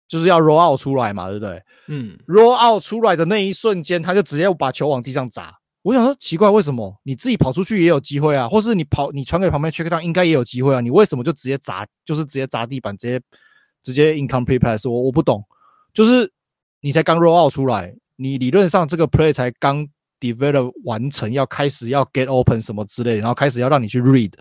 [0.07, 1.61] 就是要 roll out 出来嘛，对不对？
[1.87, 5.56] 嗯，roll out 出来的那一瞬间，他就直接把球往地上砸。
[5.87, 8.45] 我想说奇怪，为什么你自己跑出去也有机会啊？
[8.45, 10.81] 或是你跑你传给旁边 check down 应该也有机会啊？
[10.81, 13.21] 你为什么就直接砸，就是直接砸地板，直接
[13.81, 14.85] 直接 incomplete pass？
[14.85, 15.41] 我我不懂，
[15.93, 16.29] 就是
[16.81, 19.87] 你才刚 roll out 出来，你理论上这个 play 才刚
[20.19, 24.33] develop 完成，要开始要 get open 什么之类的，然后开始要让你去 read，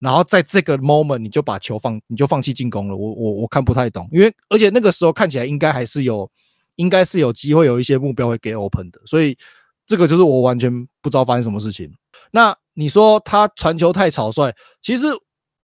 [0.00, 2.96] 然后在这个 moment 你就把球放，你就放弃进攻了。
[2.96, 6.28] 我我我看不太懂，因为而且那个时候看起来应该还是有，
[6.74, 9.38] 应该是有机会有一些目标会 get open 的，所以。
[9.86, 10.70] 这个就是我完全
[11.00, 11.88] 不知道发生什么事情。
[12.32, 15.06] 那你说他传球太草率，其实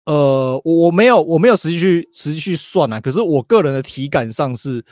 [0.05, 2.99] 呃，我没有我没有实际去实际去算啊。
[2.99, 4.83] 可是我个人的体感上是，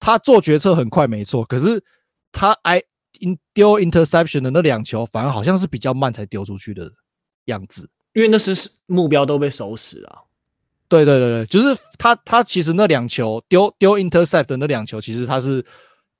[0.00, 1.84] 他做决策很快没错，可是
[2.32, 2.82] 他 I
[3.20, 6.90] in 丢 interception 的那两球，反而好像是比较慢才丢出去的
[7.44, 7.90] 样子。
[8.14, 10.24] 因为那是目标都被守死了。
[10.88, 15.64] 对对对对，就是他他其实那两球丢丢 intercept 的那两球，其实他是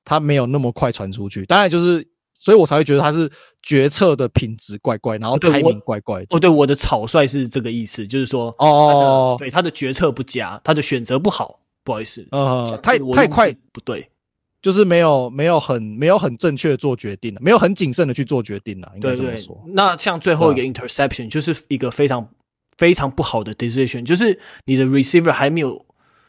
[0.05, 1.47] 他没有那么快传出去。
[1.47, 2.07] 当然就是。
[2.45, 3.31] 所以我才会觉得他是
[3.63, 6.27] 决策的品质怪怪，然后 timing 怪怪的。
[6.29, 14.11] 哦，对，我的草率是这个意思，就是说，哦，对，他的决策不佳，他的选择不好，不好意思，呃，太太快不对，
[14.61, 19.65] 就是没有没有很没有很正确的做决定，没有很谨慎的去做决定了，应该这么说。
[19.69, 22.29] 那像最后一个 interception 就是一个非常
[22.77, 25.87] 非常不好的 decision，就是你的 receiver 还没有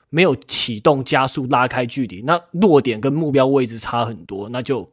[0.10, 4.90] 没有启动加速拉开距离，那落点跟目标位置差很多，那就。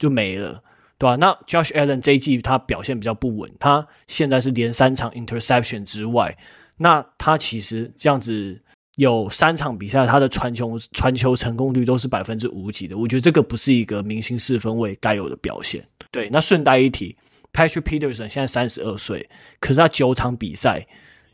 [0.00, 0.64] 就没了，
[0.98, 1.14] 对吧？
[1.16, 6.36] 那 Josh Allen 这一季他表现比较不稳，他现在是连三场 interception 之外，
[6.78, 8.60] 那他其实这样子
[8.96, 15.86] 有三场比赛，他的传球传球成功率都是百分之五几的，我觉得这个不是一个明星四分卫该有的表现。
[16.10, 17.16] 对，那顺带一提
[17.52, 19.28] ，Patrick Peterson 现在三十二岁，
[19.60, 20.86] 可是他九场比赛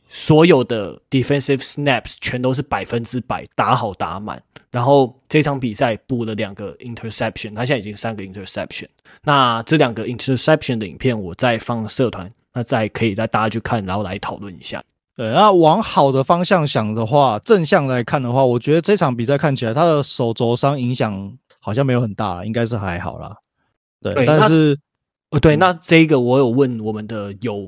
[0.09, 4.43] 所有的 defensive snaps 全都是百分之百打好打满。
[4.77, 8.85] 然后这场比赛补了两个 interception，他现在已经三个 interception。
[9.23, 14.85] 那这两个 interception 的影片我再放社团，那再可以带大家去看，然后来讨论一下。
[15.17, 23.35] 对，那往好的方向想的话，正向来看的话，我觉得这场比赛看起来他的手肘伤影响好像没有很大，应该是还好啦。
[24.03, 24.79] 对，对但是
[25.31, 27.67] 呃，对，那这个我有问我们的友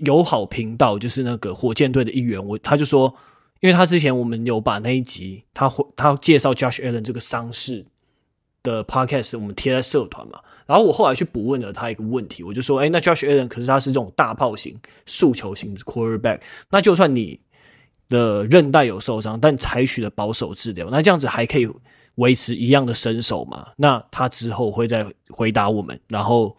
[0.00, 3.14] 友好频道，就是那个火箭队的一员，我他就说。
[3.60, 7.84] 因为他之前我们有把那一集他他介绍 Josh Allen 这个伤势
[8.62, 16.40] 的 podcast 我们贴在社团嘛，然后我后来去补问了他一个问题，我就说，哎，那 Josh Allen 可是他是这种大炮型、速球型的 quarterback，
[16.70, 17.40] 那就算你
[18.08, 21.68] 的韧带有受伤，但采取了保守治疗，那这样子还可以
[22.16, 23.68] 维持一样的身手吗？
[23.76, 26.56] 那他之后会再回答我们，然后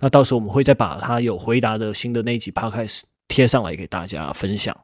[0.00, 4.76] 那到时候我们会再把他有回答的新的那一集 podcast 贴上来给大家分享。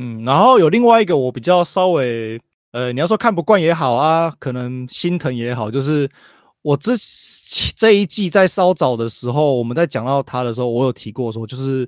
[0.00, 6.08] 嗯，然后有另外一个我比较稍微，呃，你要说看不惯也好啊，可能心疼也好，就是
[6.62, 6.92] 我这
[7.74, 11.84] 这一季在稍早的时候，我们在讲到他的时候，我有提过说，就是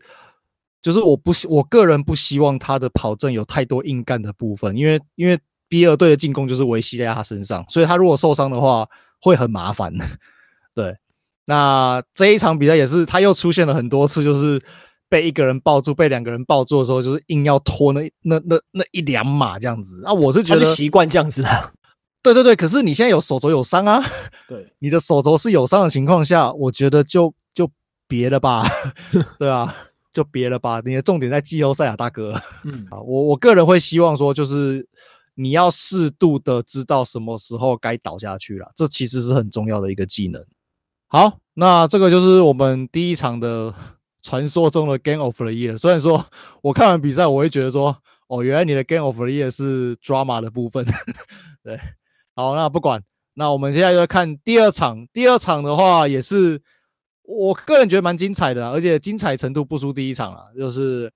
[0.83, 8.85] 就是我不希我个人不希望他的跑阵有太多硬干的部分，因为因为 B 二队的进攻就是维系在他身上，所以他如果受伤的话
[9.21, 9.93] 会很麻烦。
[10.75, 10.97] 对，
[11.47, 14.61] 那这一场比赛也是他又出现了很多次，就是。
[15.11, 20.03] 被一个人抱住，被两个人抱住的时候，就是硬要拖那那那那一两码这样子。
[20.05, 21.73] 啊，我是觉得习惯这样子啊。
[22.23, 24.01] 对对对，可是你现在有手肘有伤啊。
[24.49, 27.69] 对， 你的手肘是有伤的情况下，我觉得就就
[28.07, 28.65] 别了吧。
[29.37, 29.75] 对啊，
[30.13, 30.81] 就别了吧。
[30.85, 32.41] 你的重点在季后赛啊，大哥。
[32.63, 34.87] 嗯啊，我我个人会希望说，就是
[35.35, 40.41] 你要适度的知道什么时候该倒下去了，这其实是很重要的一个技能。
[41.09, 43.75] 好，那这个就是我们第一场的。
[44.23, 46.25] 传说中的 Game of the Year，虽然说
[46.63, 47.97] 我看完比赛，我会觉得说，
[48.29, 50.85] 哦，原来你的 Game of the Year 是 drama 的部分。
[51.65, 51.79] 对，
[52.35, 53.03] 好，那不管，
[53.35, 55.07] 那我们现在就看第二场。
[55.13, 56.61] 第二场的话，也是
[57.23, 60.45] 我个人觉得蛮精彩的，而且精彩程度不输第一场啊。
[60.57, 61.11] 就是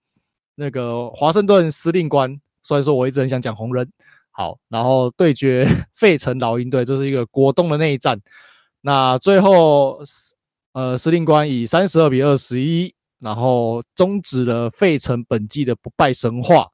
[0.56, 3.90] 那个华盛顿司令官，虽然说我一直很想讲红人，
[4.30, 8.20] 好，然后对决 费城老鹰队，这是一个国东的内战。
[8.80, 10.00] 那最后。
[10.74, 12.92] 呃，司令官以三十二比二十一，
[13.24, 16.68] 然后终止了费城本季的不败神话。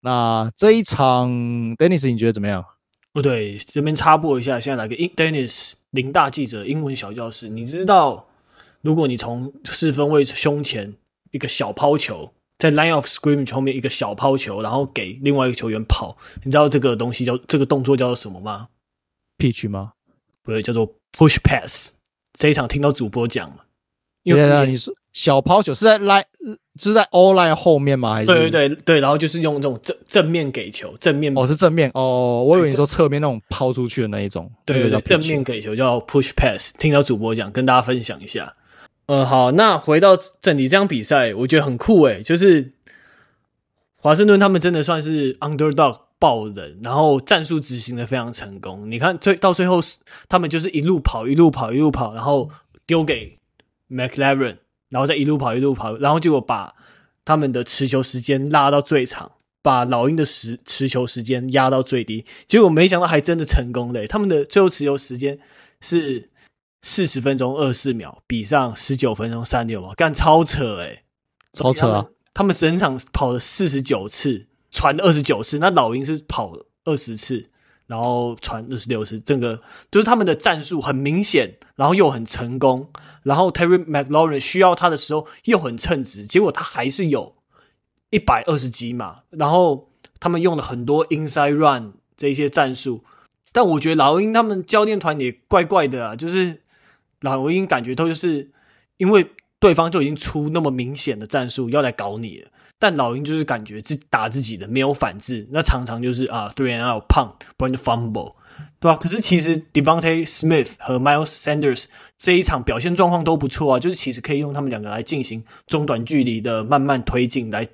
[0.00, 1.28] 那这一场
[1.76, 2.64] ，Dennis，你觉得怎么样？
[3.12, 7.48] 不对，这边插播一下，现在来个 Dennis 林大记者英文小教室。
[7.48, 8.28] 你知道，
[8.80, 10.94] 如果你从四分位胸前
[11.32, 18.68] 一个小抛球，在 Line of Scrimmage 后面一个小抛球，然后给另外一个球员跑，你知道这个东西叫这个动作叫做什么吗
[19.38, 19.94] ？Pitch 吗？
[20.42, 21.94] 不对，叫做 Push Pass。
[22.34, 23.64] 这一场听到主播讲了，
[24.22, 26.24] 因为之前你说小抛球是在 line
[26.78, 28.16] 是在 all line 后面吗？
[28.16, 36.76] 还是对对对对，然后就是用这种正正面给球，正面哦是正面哦，我以为你说侧面那种抛出去的那一种，对对对，正面给球叫 push pass。
[36.78, 38.52] 听到主播讲，跟大家分享一下。
[39.06, 42.72] 嗯，好，那回到正题，这场比赛我觉得很酷诶，就是
[43.96, 46.00] 华盛顿他们真的算是 underdog。
[46.18, 48.90] 爆人，然后战术执行的非常成功。
[48.90, 49.80] 你看最到最后，
[50.30, 52.48] 他们就是一路跑，一路跑，一路跑，然后
[52.86, 53.36] 丢给
[53.90, 54.56] McLaren，
[54.88, 56.74] 然后再一路跑，一路跑，然后结果把
[57.24, 62.24] 他们的持球时间拉到最长，把老鹰的时持球时间压到最低。
[62.46, 64.06] 结果没想到还真的成功嘞！
[64.06, 65.38] 他们的最后持球时间
[65.80, 66.28] 是
[66.82, 71.02] 四十分钟二十四秒，比上十九分钟三六秒，干超扯诶，
[71.52, 72.06] 超扯啊！
[72.32, 74.46] 他们整场跑了四十九次。
[74.72, 77.48] 传二十九次，那老鹰是跑了二十次，
[77.86, 79.18] 然后传二十六次。
[79.20, 82.90] 这个就是他们的战术很明显，然后又很成功。
[83.22, 87.34] 然后 Terry McLaurin 需要他的时候又很称职，结果他还是有
[88.10, 89.22] 一百二十几码。
[89.30, 93.04] 然后他们用了很多 inside run 这一些战术，
[93.52, 96.62] 但我觉得老鹰他们教练团也怪怪的啊，就是
[97.20, 98.50] 老鹰感觉都就是
[98.98, 102.48] 因为对方就已经出那么明显的战术要来搞你了。
[102.78, 108.34] 但老鹰就是感觉自打自己的，没有反制，那常常就是啊，three and out punt，不然就 fumble，
[108.78, 108.96] 对吧、啊？
[108.96, 111.86] 可是其实 Devontae Smith 和 Miles Sanders
[112.18, 117.70] 这一场表现状况都不错啊，就是其实可以用他们两个来进行中短距离的慢慢推进来的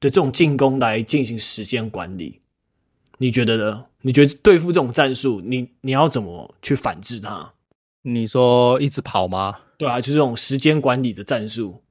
[0.00, 2.40] 这种进攻来进行时间管理。
[3.18, 3.86] 你觉得呢？
[4.02, 7.52] 你觉得对付这种战术，你你要怎么去反制它？
[8.02, 9.60] 你说一直跑吗？
[9.76, 11.82] 对啊，就是这种时间管理的战术，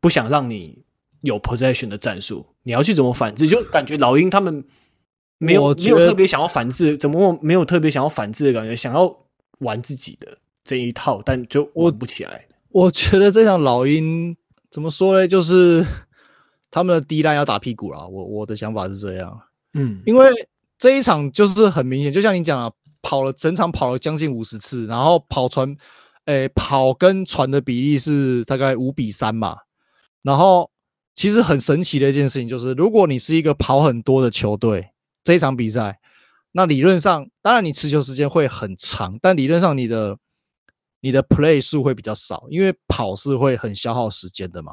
[0.00, 0.82] 不想让你。
[1.22, 3.48] 有 possession 的战术，你要去怎么反制？
[3.48, 4.64] 就感觉老鹰他们
[5.38, 8.74] 没有没有特别想要反制，怎么没有特别想要反制的感觉？
[8.76, 9.12] 想要
[9.60, 12.46] 玩自己的这一套，但就玩不起来。
[12.70, 14.36] 我，我觉得这场老鹰
[14.70, 15.28] 怎么说呢？
[15.28, 15.84] 就是
[16.70, 18.06] 他们的 D line 要打屁股了。
[18.08, 19.40] 我我的想法是这样，
[19.74, 20.28] 嗯，因为
[20.78, 25.68] 这一场就是很明显，就像你讲了，跑了整场跑了将近五十次，然后跑传，
[26.24, 29.56] 诶、欸，跑跟传的比例是大概五比三嘛，
[30.22, 30.68] 然后。
[31.14, 36.00] 其实很神奇的一件事情就是，如果你是一个跑很多的球队，这一场比赛，
[36.52, 40.18] 那理论上，当然你持球时间会很长，但理论上你的
[41.00, 44.72] 你的 play 数会比较少，因为跑是会很消耗时间的嘛。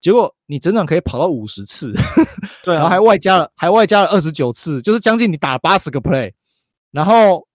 [0.00, 1.92] 结果你整场可以跑到五十次，
[2.64, 6.32] 对，然后还外加了还外加了二十九次，就是将近你打了八十个 play，
[6.90, 7.46] 然后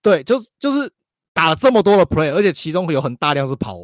[0.00, 0.92] 对，就是就是
[1.32, 3.78] 打了这么多的 play，而且其中有很大量是跑，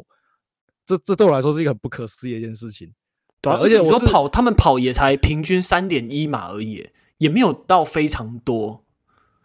[0.86, 2.92] 这这对我来说是一个很不可思议的一件事情。
[3.40, 8.82] 对、啊，而且我说跑，他们跑也才平均三点一码而已，也没有到非常多。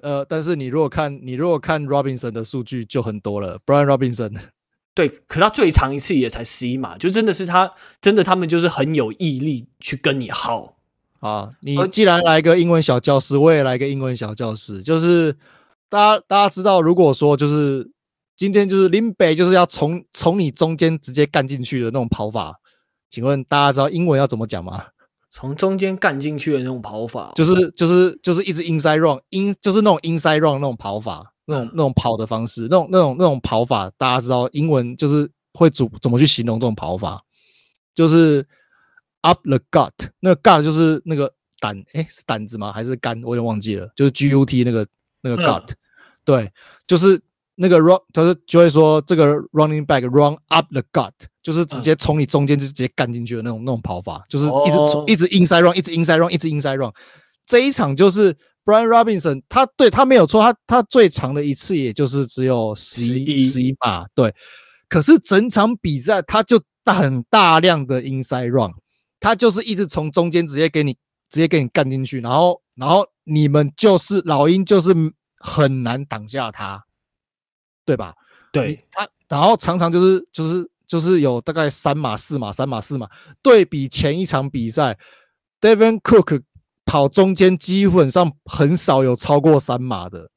[0.02, 4.38] 呃，但是你如果看你如果看 Robinson 的数据就很多了，Brian Robinson。
[4.96, 10.76] 对，可他最长一次也才十一码，就真的是他真的他们就是很有毅力去跟你耗。
[11.20, 14.84] 啊，你既然来个英文小教室，我也来个英文小教室。
[14.84, 15.36] 就是
[15.90, 17.90] 大家大家知道，如果说就是
[18.36, 22.60] 今天就是林北就是要从从你中间直接干进去的那种跑法，
[23.14, 24.88] 请问大家知道英文要怎么讲吗？
[25.30, 37.22] 从中间干进去的那种跑法，就是就是就是一直 inside run，in 就是那种 inside run 那种跑法，那种那种跑的方式，那种那种那种跑法，大家知道英文就是会怎怎么去形容这种跑法，
[37.94, 38.44] 就是
[39.22, 42.72] up the gut，那个 gut 就是那个胆，诶，是胆子吗？
[42.72, 43.22] 还是肝？
[43.24, 44.88] 我有点忘记了，就是 gut 那个
[45.22, 45.70] 那个 gut，
[46.26, 46.52] 对，
[46.88, 47.22] 就是。
[47.56, 56.92] 那个 run，他是就会说这个 running back run up the gut，就是直接从你中间就直接干进去的那种那种跑法，就是一直从一直 inside run，一直 inside run，一直 inside run。
[57.46, 58.34] 这一场就是
[58.66, 64.34] Brian Robinson，他对他没有错，他他最长的一次也就是只有十一十一码，对。
[64.90, 68.72] 可是整场比赛他就很大量的 inside run，
[69.20, 70.94] 他就是一直从中间直接给你
[71.30, 74.96] 直接给你干进去，然后然后你们就是老鹰就是
[75.38, 76.82] 很难挡下他。
[77.86, 78.14] 对吧？
[78.52, 83.10] 对他，然后常常就是就是就是有大概三码四码三码四码。
[83.42, 84.98] 对比前一场比赛
[85.60, 86.44] ，Devin Cook
[86.86, 90.30] 跑中间基本上很少有超过三码的。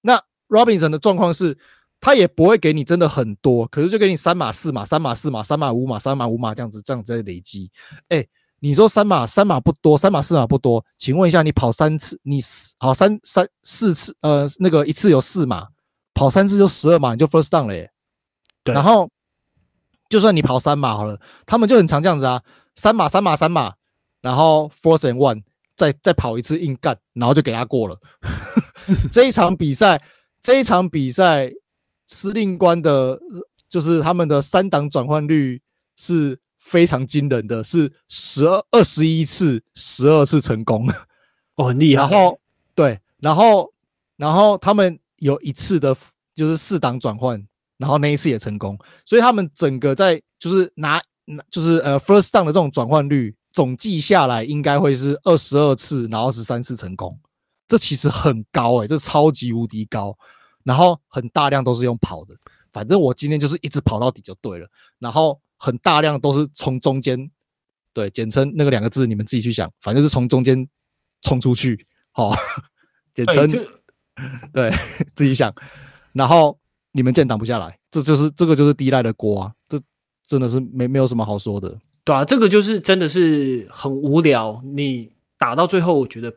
[0.00, 1.58] 那 Robinson 的状况是，
[2.00, 7.70] 他也不会给你真的很多，可是就给你三码四码三码四码三码五码三码五码这样子这样子在累积。
[8.08, 8.26] 哎，
[8.60, 12.38] 你说三码三码不多，三码四码不多，请问一下，你跑三次，你
[12.78, 15.66] 好三三四次，呃，那个一次有四码。
[16.18, 17.88] 跑三次就十二码，你就 first down 了耶。
[18.64, 19.08] 对，然后
[20.08, 22.42] 就算你跑三码好了，他们就很常这样子啊，
[22.74, 23.74] 三码三码三码，
[24.20, 25.44] 然后 first and one，
[25.76, 27.96] 再再跑一次硬干，然后就给他过了。
[29.12, 30.02] 这一场比赛，
[30.42, 31.52] 这一场比赛，
[32.08, 33.20] 司令官的，
[33.68, 35.62] 就是他们的三档转换率
[35.96, 40.90] 是非常惊人的，是十二二十一次，十二次成功，
[41.54, 42.02] 哦，很厉害。
[42.02, 42.40] 然后
[42.74, 43.72] 对，然后
[44.16, 44.98] 然后他们。
[45.18, 45.96] 有一次的，
[46.34, 47.42] 就是四档转换，
[47.76, 51.00] 然后那一次也成功，所以他们整个在就是拿，
[51.50, 57.18] 就是呃 first down 的这种转换率总计下来应该会是二十二次，然后十三次成功，
[57.66, 60.16] 这其实很高诶、这超级无敌高，
[60.64, 62.34] 然后很大量都是用跑的，
[62.70, 67.30] 反正我今天就是一直跑到底就对了，然后很大量都是从中间，
[67.92, 70.68] 对，简称那个两个字你们自己去想，反正是从中间
[71.22, 72.32] 冲出去，好，
[73.12, 73.48] 简称。
[74.52, 74.70] 对，
[75.14, 75.54] 自己想，
[76.12, 76.58] 然后
[76.92, 79.80] 你们见挡不下来，这就是这个就是第一代的锅啊，这
[80.26, 81.78] 真的是没没有什么好说的。
[82.04, 84.62] 对啊，这个就是真的是很无聊。
[84.64, 86.32] 你打到最后，我觉得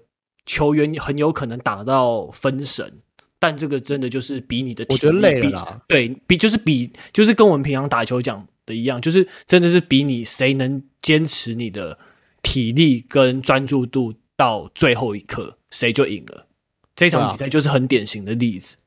[0.46, 2.98] 球员很有可能打到分神，
[3.40, 5.82] 但这个真的就是比你的体力，我觉得累了啦。
[5.88, 11.98] 对，比就是比就是跟我们平常打球讲的一样，就是真的是比你谁能坚持你的
[12.42, 16.48] 体力跟专注度到最后一刻，谁就赢了。
[17.10, 18.78] 这场比赛就是很典型的例子，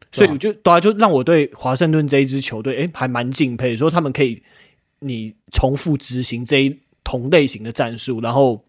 [0.00, 4.42] 啊、所以我就对啊，就让我对华盛顿这一支球队，诶，还蛮敬佩，说他们可以
[4.98, 8.62] 你重复执行这一同类型的战术，然后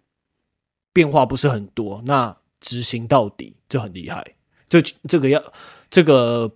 [0.94, 4.26] 变化不是很多，那执行到底就很厉害。
[4.70, 5.44] 这这个要
[5.90, 6.50] 这个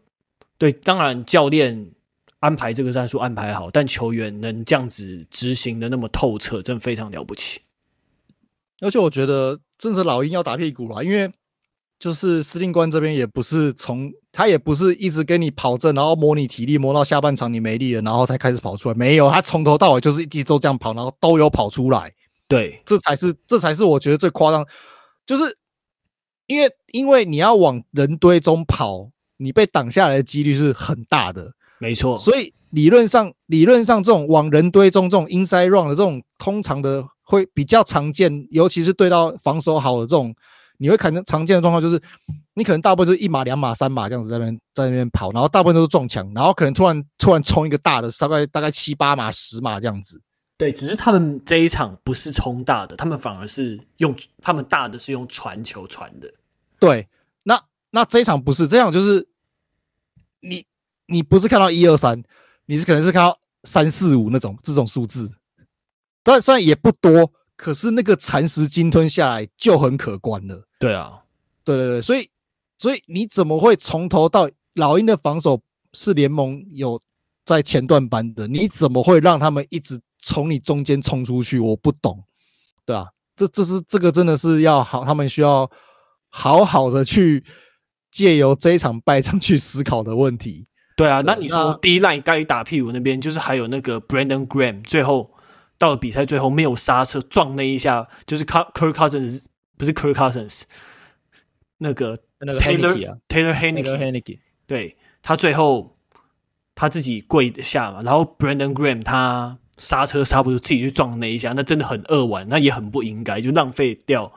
[0.57, 1.91] 对，当然教练
[2.39, 7.59] 安排这个战术安排好，但球员能这样子执行的那么透彻，真的非常了不起。
[8.79, 11.29] 而且我觉得，真是老鹰要打屁股了，因为。
[11.97, 18.95] 就是司令官这边也不是从他也不是一直跟你跑阵，然后磨你体力，磨到下半场你没力了，然后才开始跑出来。
[18.95, 22.11] 没有，他从头到尾就是一直都这样跑，然后都有跑出来。
[22.47, 24.65] 对，这才是这才是我觉得最夸张，
[25.25, 25.57] 就是
[26.47, 31.53] 因为因为你要往人堆中跑，你被挡下来的几率是很大的。
[31.79, 40.35] 没错，所以理论上理论上这种往人堆中这种 inside run 的这种通常的会比较常见，尤其是对到防守好的这种。
[40.77, 42.01] 你会看到常见的状况就是，
[42.55, 50.21] 你可能大部分就是一码、两码、三码这样子在那边在那边跑，然后大部分都是撞墙，然后可能突然突然冲一个大的，大概大概七八码、十码这样子。
[50.57, 56.31] 对，只是他们这一场不是冲大的，他们反而是用他们大的是用传球传的。
[56.79, 57.07] 对，
[57.43, 57.61] 那
[57.91, 59.27] 那这一场不是这样，就是
[60.41, 60.65] 你
[61.07, 62.23] 你不是看到一二三，
[62.65, 65.31] 你是可能是看到三四五那种这种数字，
[66.23, 67.31] 但虽然也不多。
[67.57, 70.67] 可是那个蚕食鲸吞下来就很可观了。
[70.77, 71.23] 对啊，
[71.63, 72.29] 对对对，所以
[72.77, 75.61] 所以你怎么会从头到老鹰的防守
[75.93, 76.99] 是联盟有
[77.45, 78.47] 在前段班的？
[78.47, 81.57] 你怎么会让他们一直从你中间冲出去？
[81.59, 82.25] 我不懂，
[82.85, 85.69] 对啊，这这是这个真的是要好，他们需要
[86.29, 87.43] 好好的去
[88.11, 90.67] 借由这一场败仗去思考的问题。
[90.97, 95.34] 对啊，那你说 D line 该打屁股那边，就是还有那个 Brandon Graham 最后。
[95.77, 99.45] 到了比赛最后没有刹车撞那一下，就是 Kirk Cousins
[99.77, 100.63] 不是 Kirk Cousins，
[101.79, 105.93] 那个那个 Taylor、啊、Taylor Heinicke，对，他最后
[106.73, 114.31] 他自己跪下嘛，然后 Brandon Graham 他刹车刹不住，自己去撞那一下，那真的很扼腕，那也很不应该，就浪费掉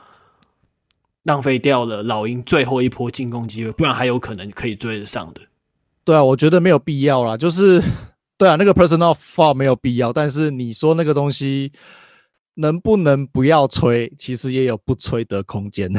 [1.22, 5.42] 浪费掉了老鹰最后一波进攻机会，不然还有可能可以追得上的。
[6.04, 7.80] 对啊，我觉得没有必要啦，就是。
[8.38, 11.72] 对啊，那个 personal foul 没有必要，但是你说那个东西
[12.54, 15.90] 能不能不要吹，其实也有不吹的空间。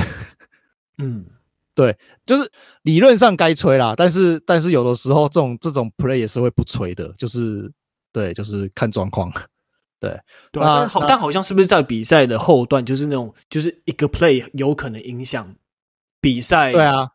[0.98, 1.26] 嗯，
[1.76, 2.50] 对，就是
[2.84, 7.70] 理论上该吹啦，但是但是有的时候这种这种 play 也是会不吹的，就是
[8.12, 9.32] 对，就是看状况。
[10.00, 10.18] 对，
[10.54, 15.56] 对啊，但好，但好像是不是在比赛的后段，就是那种就是一个 play 有可能影响
[16.22, 16.72] 比赛？
[16.72, 17.12] 对啊，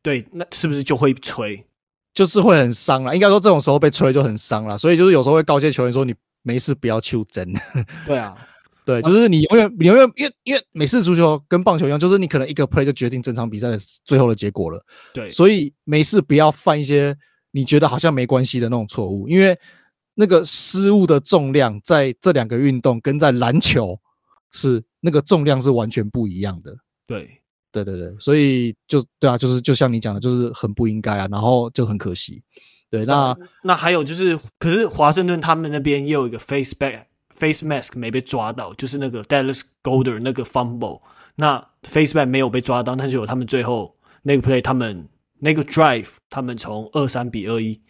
[0.00, 1.66] 对，那是不是就会吹？
[2.14, 7.52] 就是会很伤了，应该说这种时候被吹就很伤了，所以就是有时候会告诫球员说，你没事不要求真。
[8.06, 8.36] 对啊，
[8.86, 14.80] 对，就是你永远你永远因为因为美式足球跟棒球一样，就是你可能一个 play 就决定整场比赛的最后的结果了。
[15.12, 17.16] 对，所以没事不要犯一些
[17.50, 19.58] 你觉得好像没关系的那种错误，因为
[20.14, 23.98] 那个失误的重量在这两个运动跟在篮球
[24.52, 26.76] 是那个重量是完全不一样的。
[27.08, 27.40] 对。
[27.82, 32.40] 对对对，所以就对啊，就是就像你讲的，就是很不应该啊，然后就很可惜。
[32.88, 41.00] 对，那那，那还有就是，可是华盛顿他们那边也有一个 face back face mask 没被抓到，就是那个 Dallas Goedert 那个 fumble，
[41.34, 45.08] 那 face back 没有被抓到，但是有他们最后那个 play，他们
[45.40, 47.80] 那个 drive，他们从二三比二一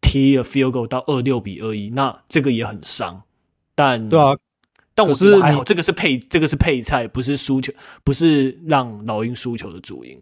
[0.00, 3.24] 踢了 field goal 到二六比二一，那这个也很伤。
[3.74, 4.34] 但对啊。
[4.94, 7.72] 但我是还好，这个是配这个是配菜，不是输球，
[8.04, 10.20] 不是让老鹰输球的主因。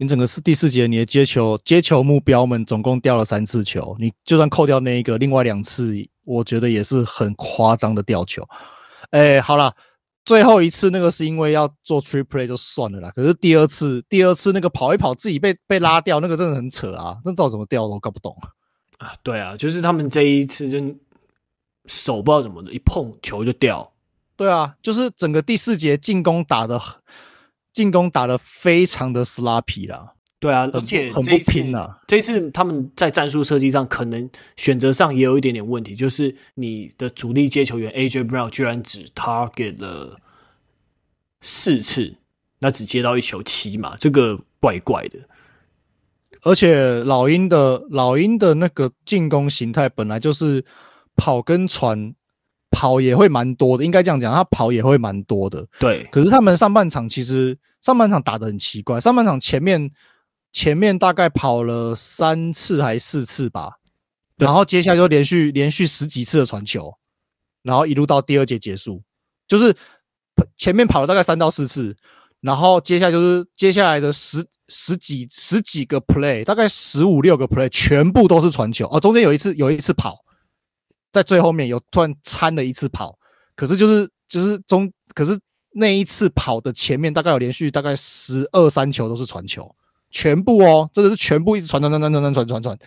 [0.00, 5.92] 你整个是第四节，你的接球接球目标们总共掉了三次球，你就算扣掉那一个，另外两次
[6.24, 8.42] 我觉得也是很夸张的掉球。
[9.10, 9.74] 哎，好了，
[10.24, 18.36] 最后一次那个是因为要做 trick play 就算了啦，可是第二次第二次那个跑一跑自己被被拉掉，那个真的很扯啊，那照怎么掉都搞不懂
[18.98, 19.12] 啊。
[19.24, 20.78] 对啊，就是他们这一次就
[21.86, 23.92] 手不知道怎么的，一碰球就掉。
[24.38, 26.80] 对啊，就是整个第四节进攻打的，
[27.72, 30.14] 进攻打的非常的 sloppy 啦。
[30.38, 31.98] 对啊，而且很不拼啊。
[32.06, 40.20] 这一次他们在战术设计上可能选择上也有一点点问题，就是你的主力接球员 AJ Brown 居然只 target 了
[41.40, 42.14] 四次，
[42.60, 45.18] 那只接到一球七嘛，这个怪怪的。
[46.42, 50.64] 而且老鹰的老鹰的那个进攻形态本来就是
[51.16, 52.14] 跑跟传。
[52.70, 55.66] 跑也会蛮多的，应该这样讲，他跑也会蛮多的。
[55.78, 59.90] 对，可是他们上半场其实上半场打得很奇怪，上半场前面
[60.52, 63.78] 前面大概跑了三次还是四次吧，
[64.36, 66.94] 然后接下来就连续连续十几次的传球，
[67.62, 69.02] 然后一路到第二节结束，
[69.46, 69.74] 就是
[70.56, 71.96] 前面跑了大概三到四次，
[72.40, 80.18] 然后接下来就是接下来的十十几十几个 play，大概十五六个 play 全部都是传球，哦，中间有一次有一次跑。
[81.18, 83.18] 在最后面有突然掺了一次跑，
[83.56, 85.36] 可是就是就是中，可是
[85.72, 89.74] 那一次跑的前面大概有连续大概十二三球都是传球，
[90.12, 92.78] 全部哦，真的是全部一直传传传传传传传传，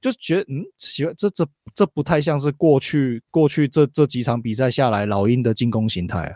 [0.00, 6.34] 就觉得嗯，奇怪，这这这不太像是过去过去这这几场比赛下来老鹰的进攻形态啊。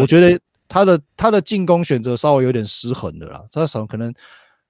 [0.00, 4.12] 我觉得他的他的进攻选择稍微有点失衡的啦，他什么可能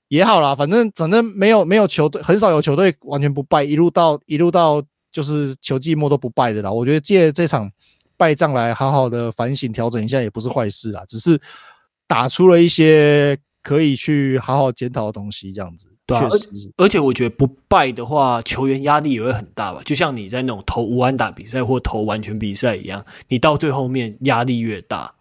[0.09, 4.85] 也好啦，反正反正没有没有球队很少有球队完全不败，一路到一路到。
[5.11, 7.71] 就是球季末都不败的啦，我觉得借这场
[8.17, 11.41] 败仗来好好的反省调整一下也不是坏事啦，只是
[12.07, 15.89] 打出了一些可以去好好检讨的东西，这样子。
[16.07, 19.83] 对啊，确实，而且我觉得不败的话，球员压力也会很大吧？
[19.85, 25.15] 就像你在那种投无安打比赛或投完全比赛一样，你到最后面压力越大，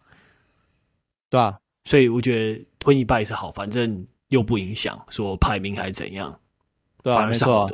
[1.29, 6.39] 对啊，所以我觉得吞一败是好，反正又不影响说排名还是怎样，
[7.03, 7.69] 对啊，没错啊，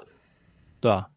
[0.79, 1.07] 对啊。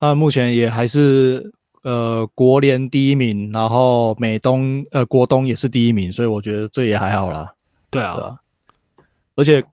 [0.00, 7.52] 那目前也还是呃国联第一名，然后美东呃国东也是第一名，所以我觉得这也还好啦。
[7.90, 8.36] 对啊，对啊，
[9.36, 9.64] 而且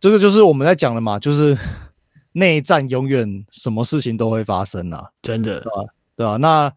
[0.00, 1.56] 这个就是我们在讲的嘛，就是
[2.32, 5.92] 内战永远什么事情都会发生啊，真的，对吧？
[6.16, 6.72] 对啊，那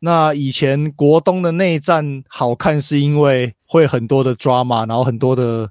[0.00, 5.70] 那以前国东的内战好看是因为会很多的 drama，然后很多的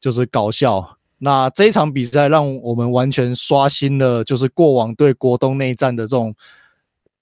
[0.00, 0.96] 就是搞笑。
[1.22, 6.34] 那这一场比赛让我们完全刷新了，就是过往对国东内战的这种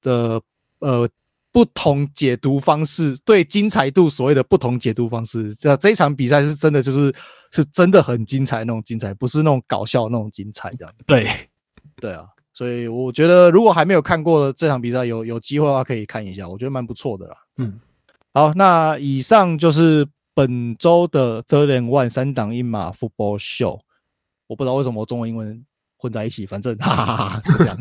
[0.00, 0.40] 的
[0.78, 1.08] 呃
[1.50, 5.52] 不同解读方式，对精彩度所谓的不同解读方式。
[5.56, 7.12] 这这一场比赛是真的，就是
[7.50, 11.04] 是真的很精彩那种精彩，不是那种搞笑那种精彩这样子。
[11.08, 11.26] 对，
[11.96, 12.24] 对啊，
[12.54, 17.36] 所以我觉得如果还没有看过这场比赛，有有机会的话可以看一下，我觉得蛮不错的啦。
[17.56, 17.80] 嗯，
[18.32, 23.80] 好，那以上就是本周的 Third and One 三档一码 Football Show。
[24.48, 25.64] 我不知道为什么中文英文
[25.96, 27.78] 混在一起，反正哈哈哈哈这样。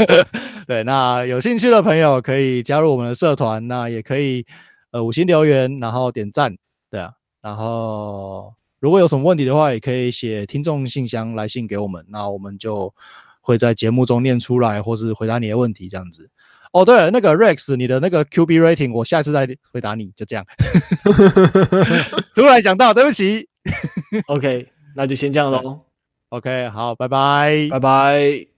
[0.66, 4.46] 对，那有兴趣的朋友可以加入我们的社团，那也可以
[4.92, 6.56] 呃五星留言，然后点赞，
[6.90, 7.12] 对啊，
[7.42, 12.94] 然后如果有什么问题的话，也可以写听众信箱来信给我们，那我们就。
[13.46, 16.30] 会在节目中念出来，或是回答你的问题，这样子。
[16.72, 20.42] 哦，对了，那个 Rex，你的那个 QB rating，我下次再回答你，就这样。
[22.34, 23.46] 突然想到，对不起。
[24.28, 25.82] OK，那就先这样喽。
[26.34, 28.53] OK，好，拜拜，拜拜。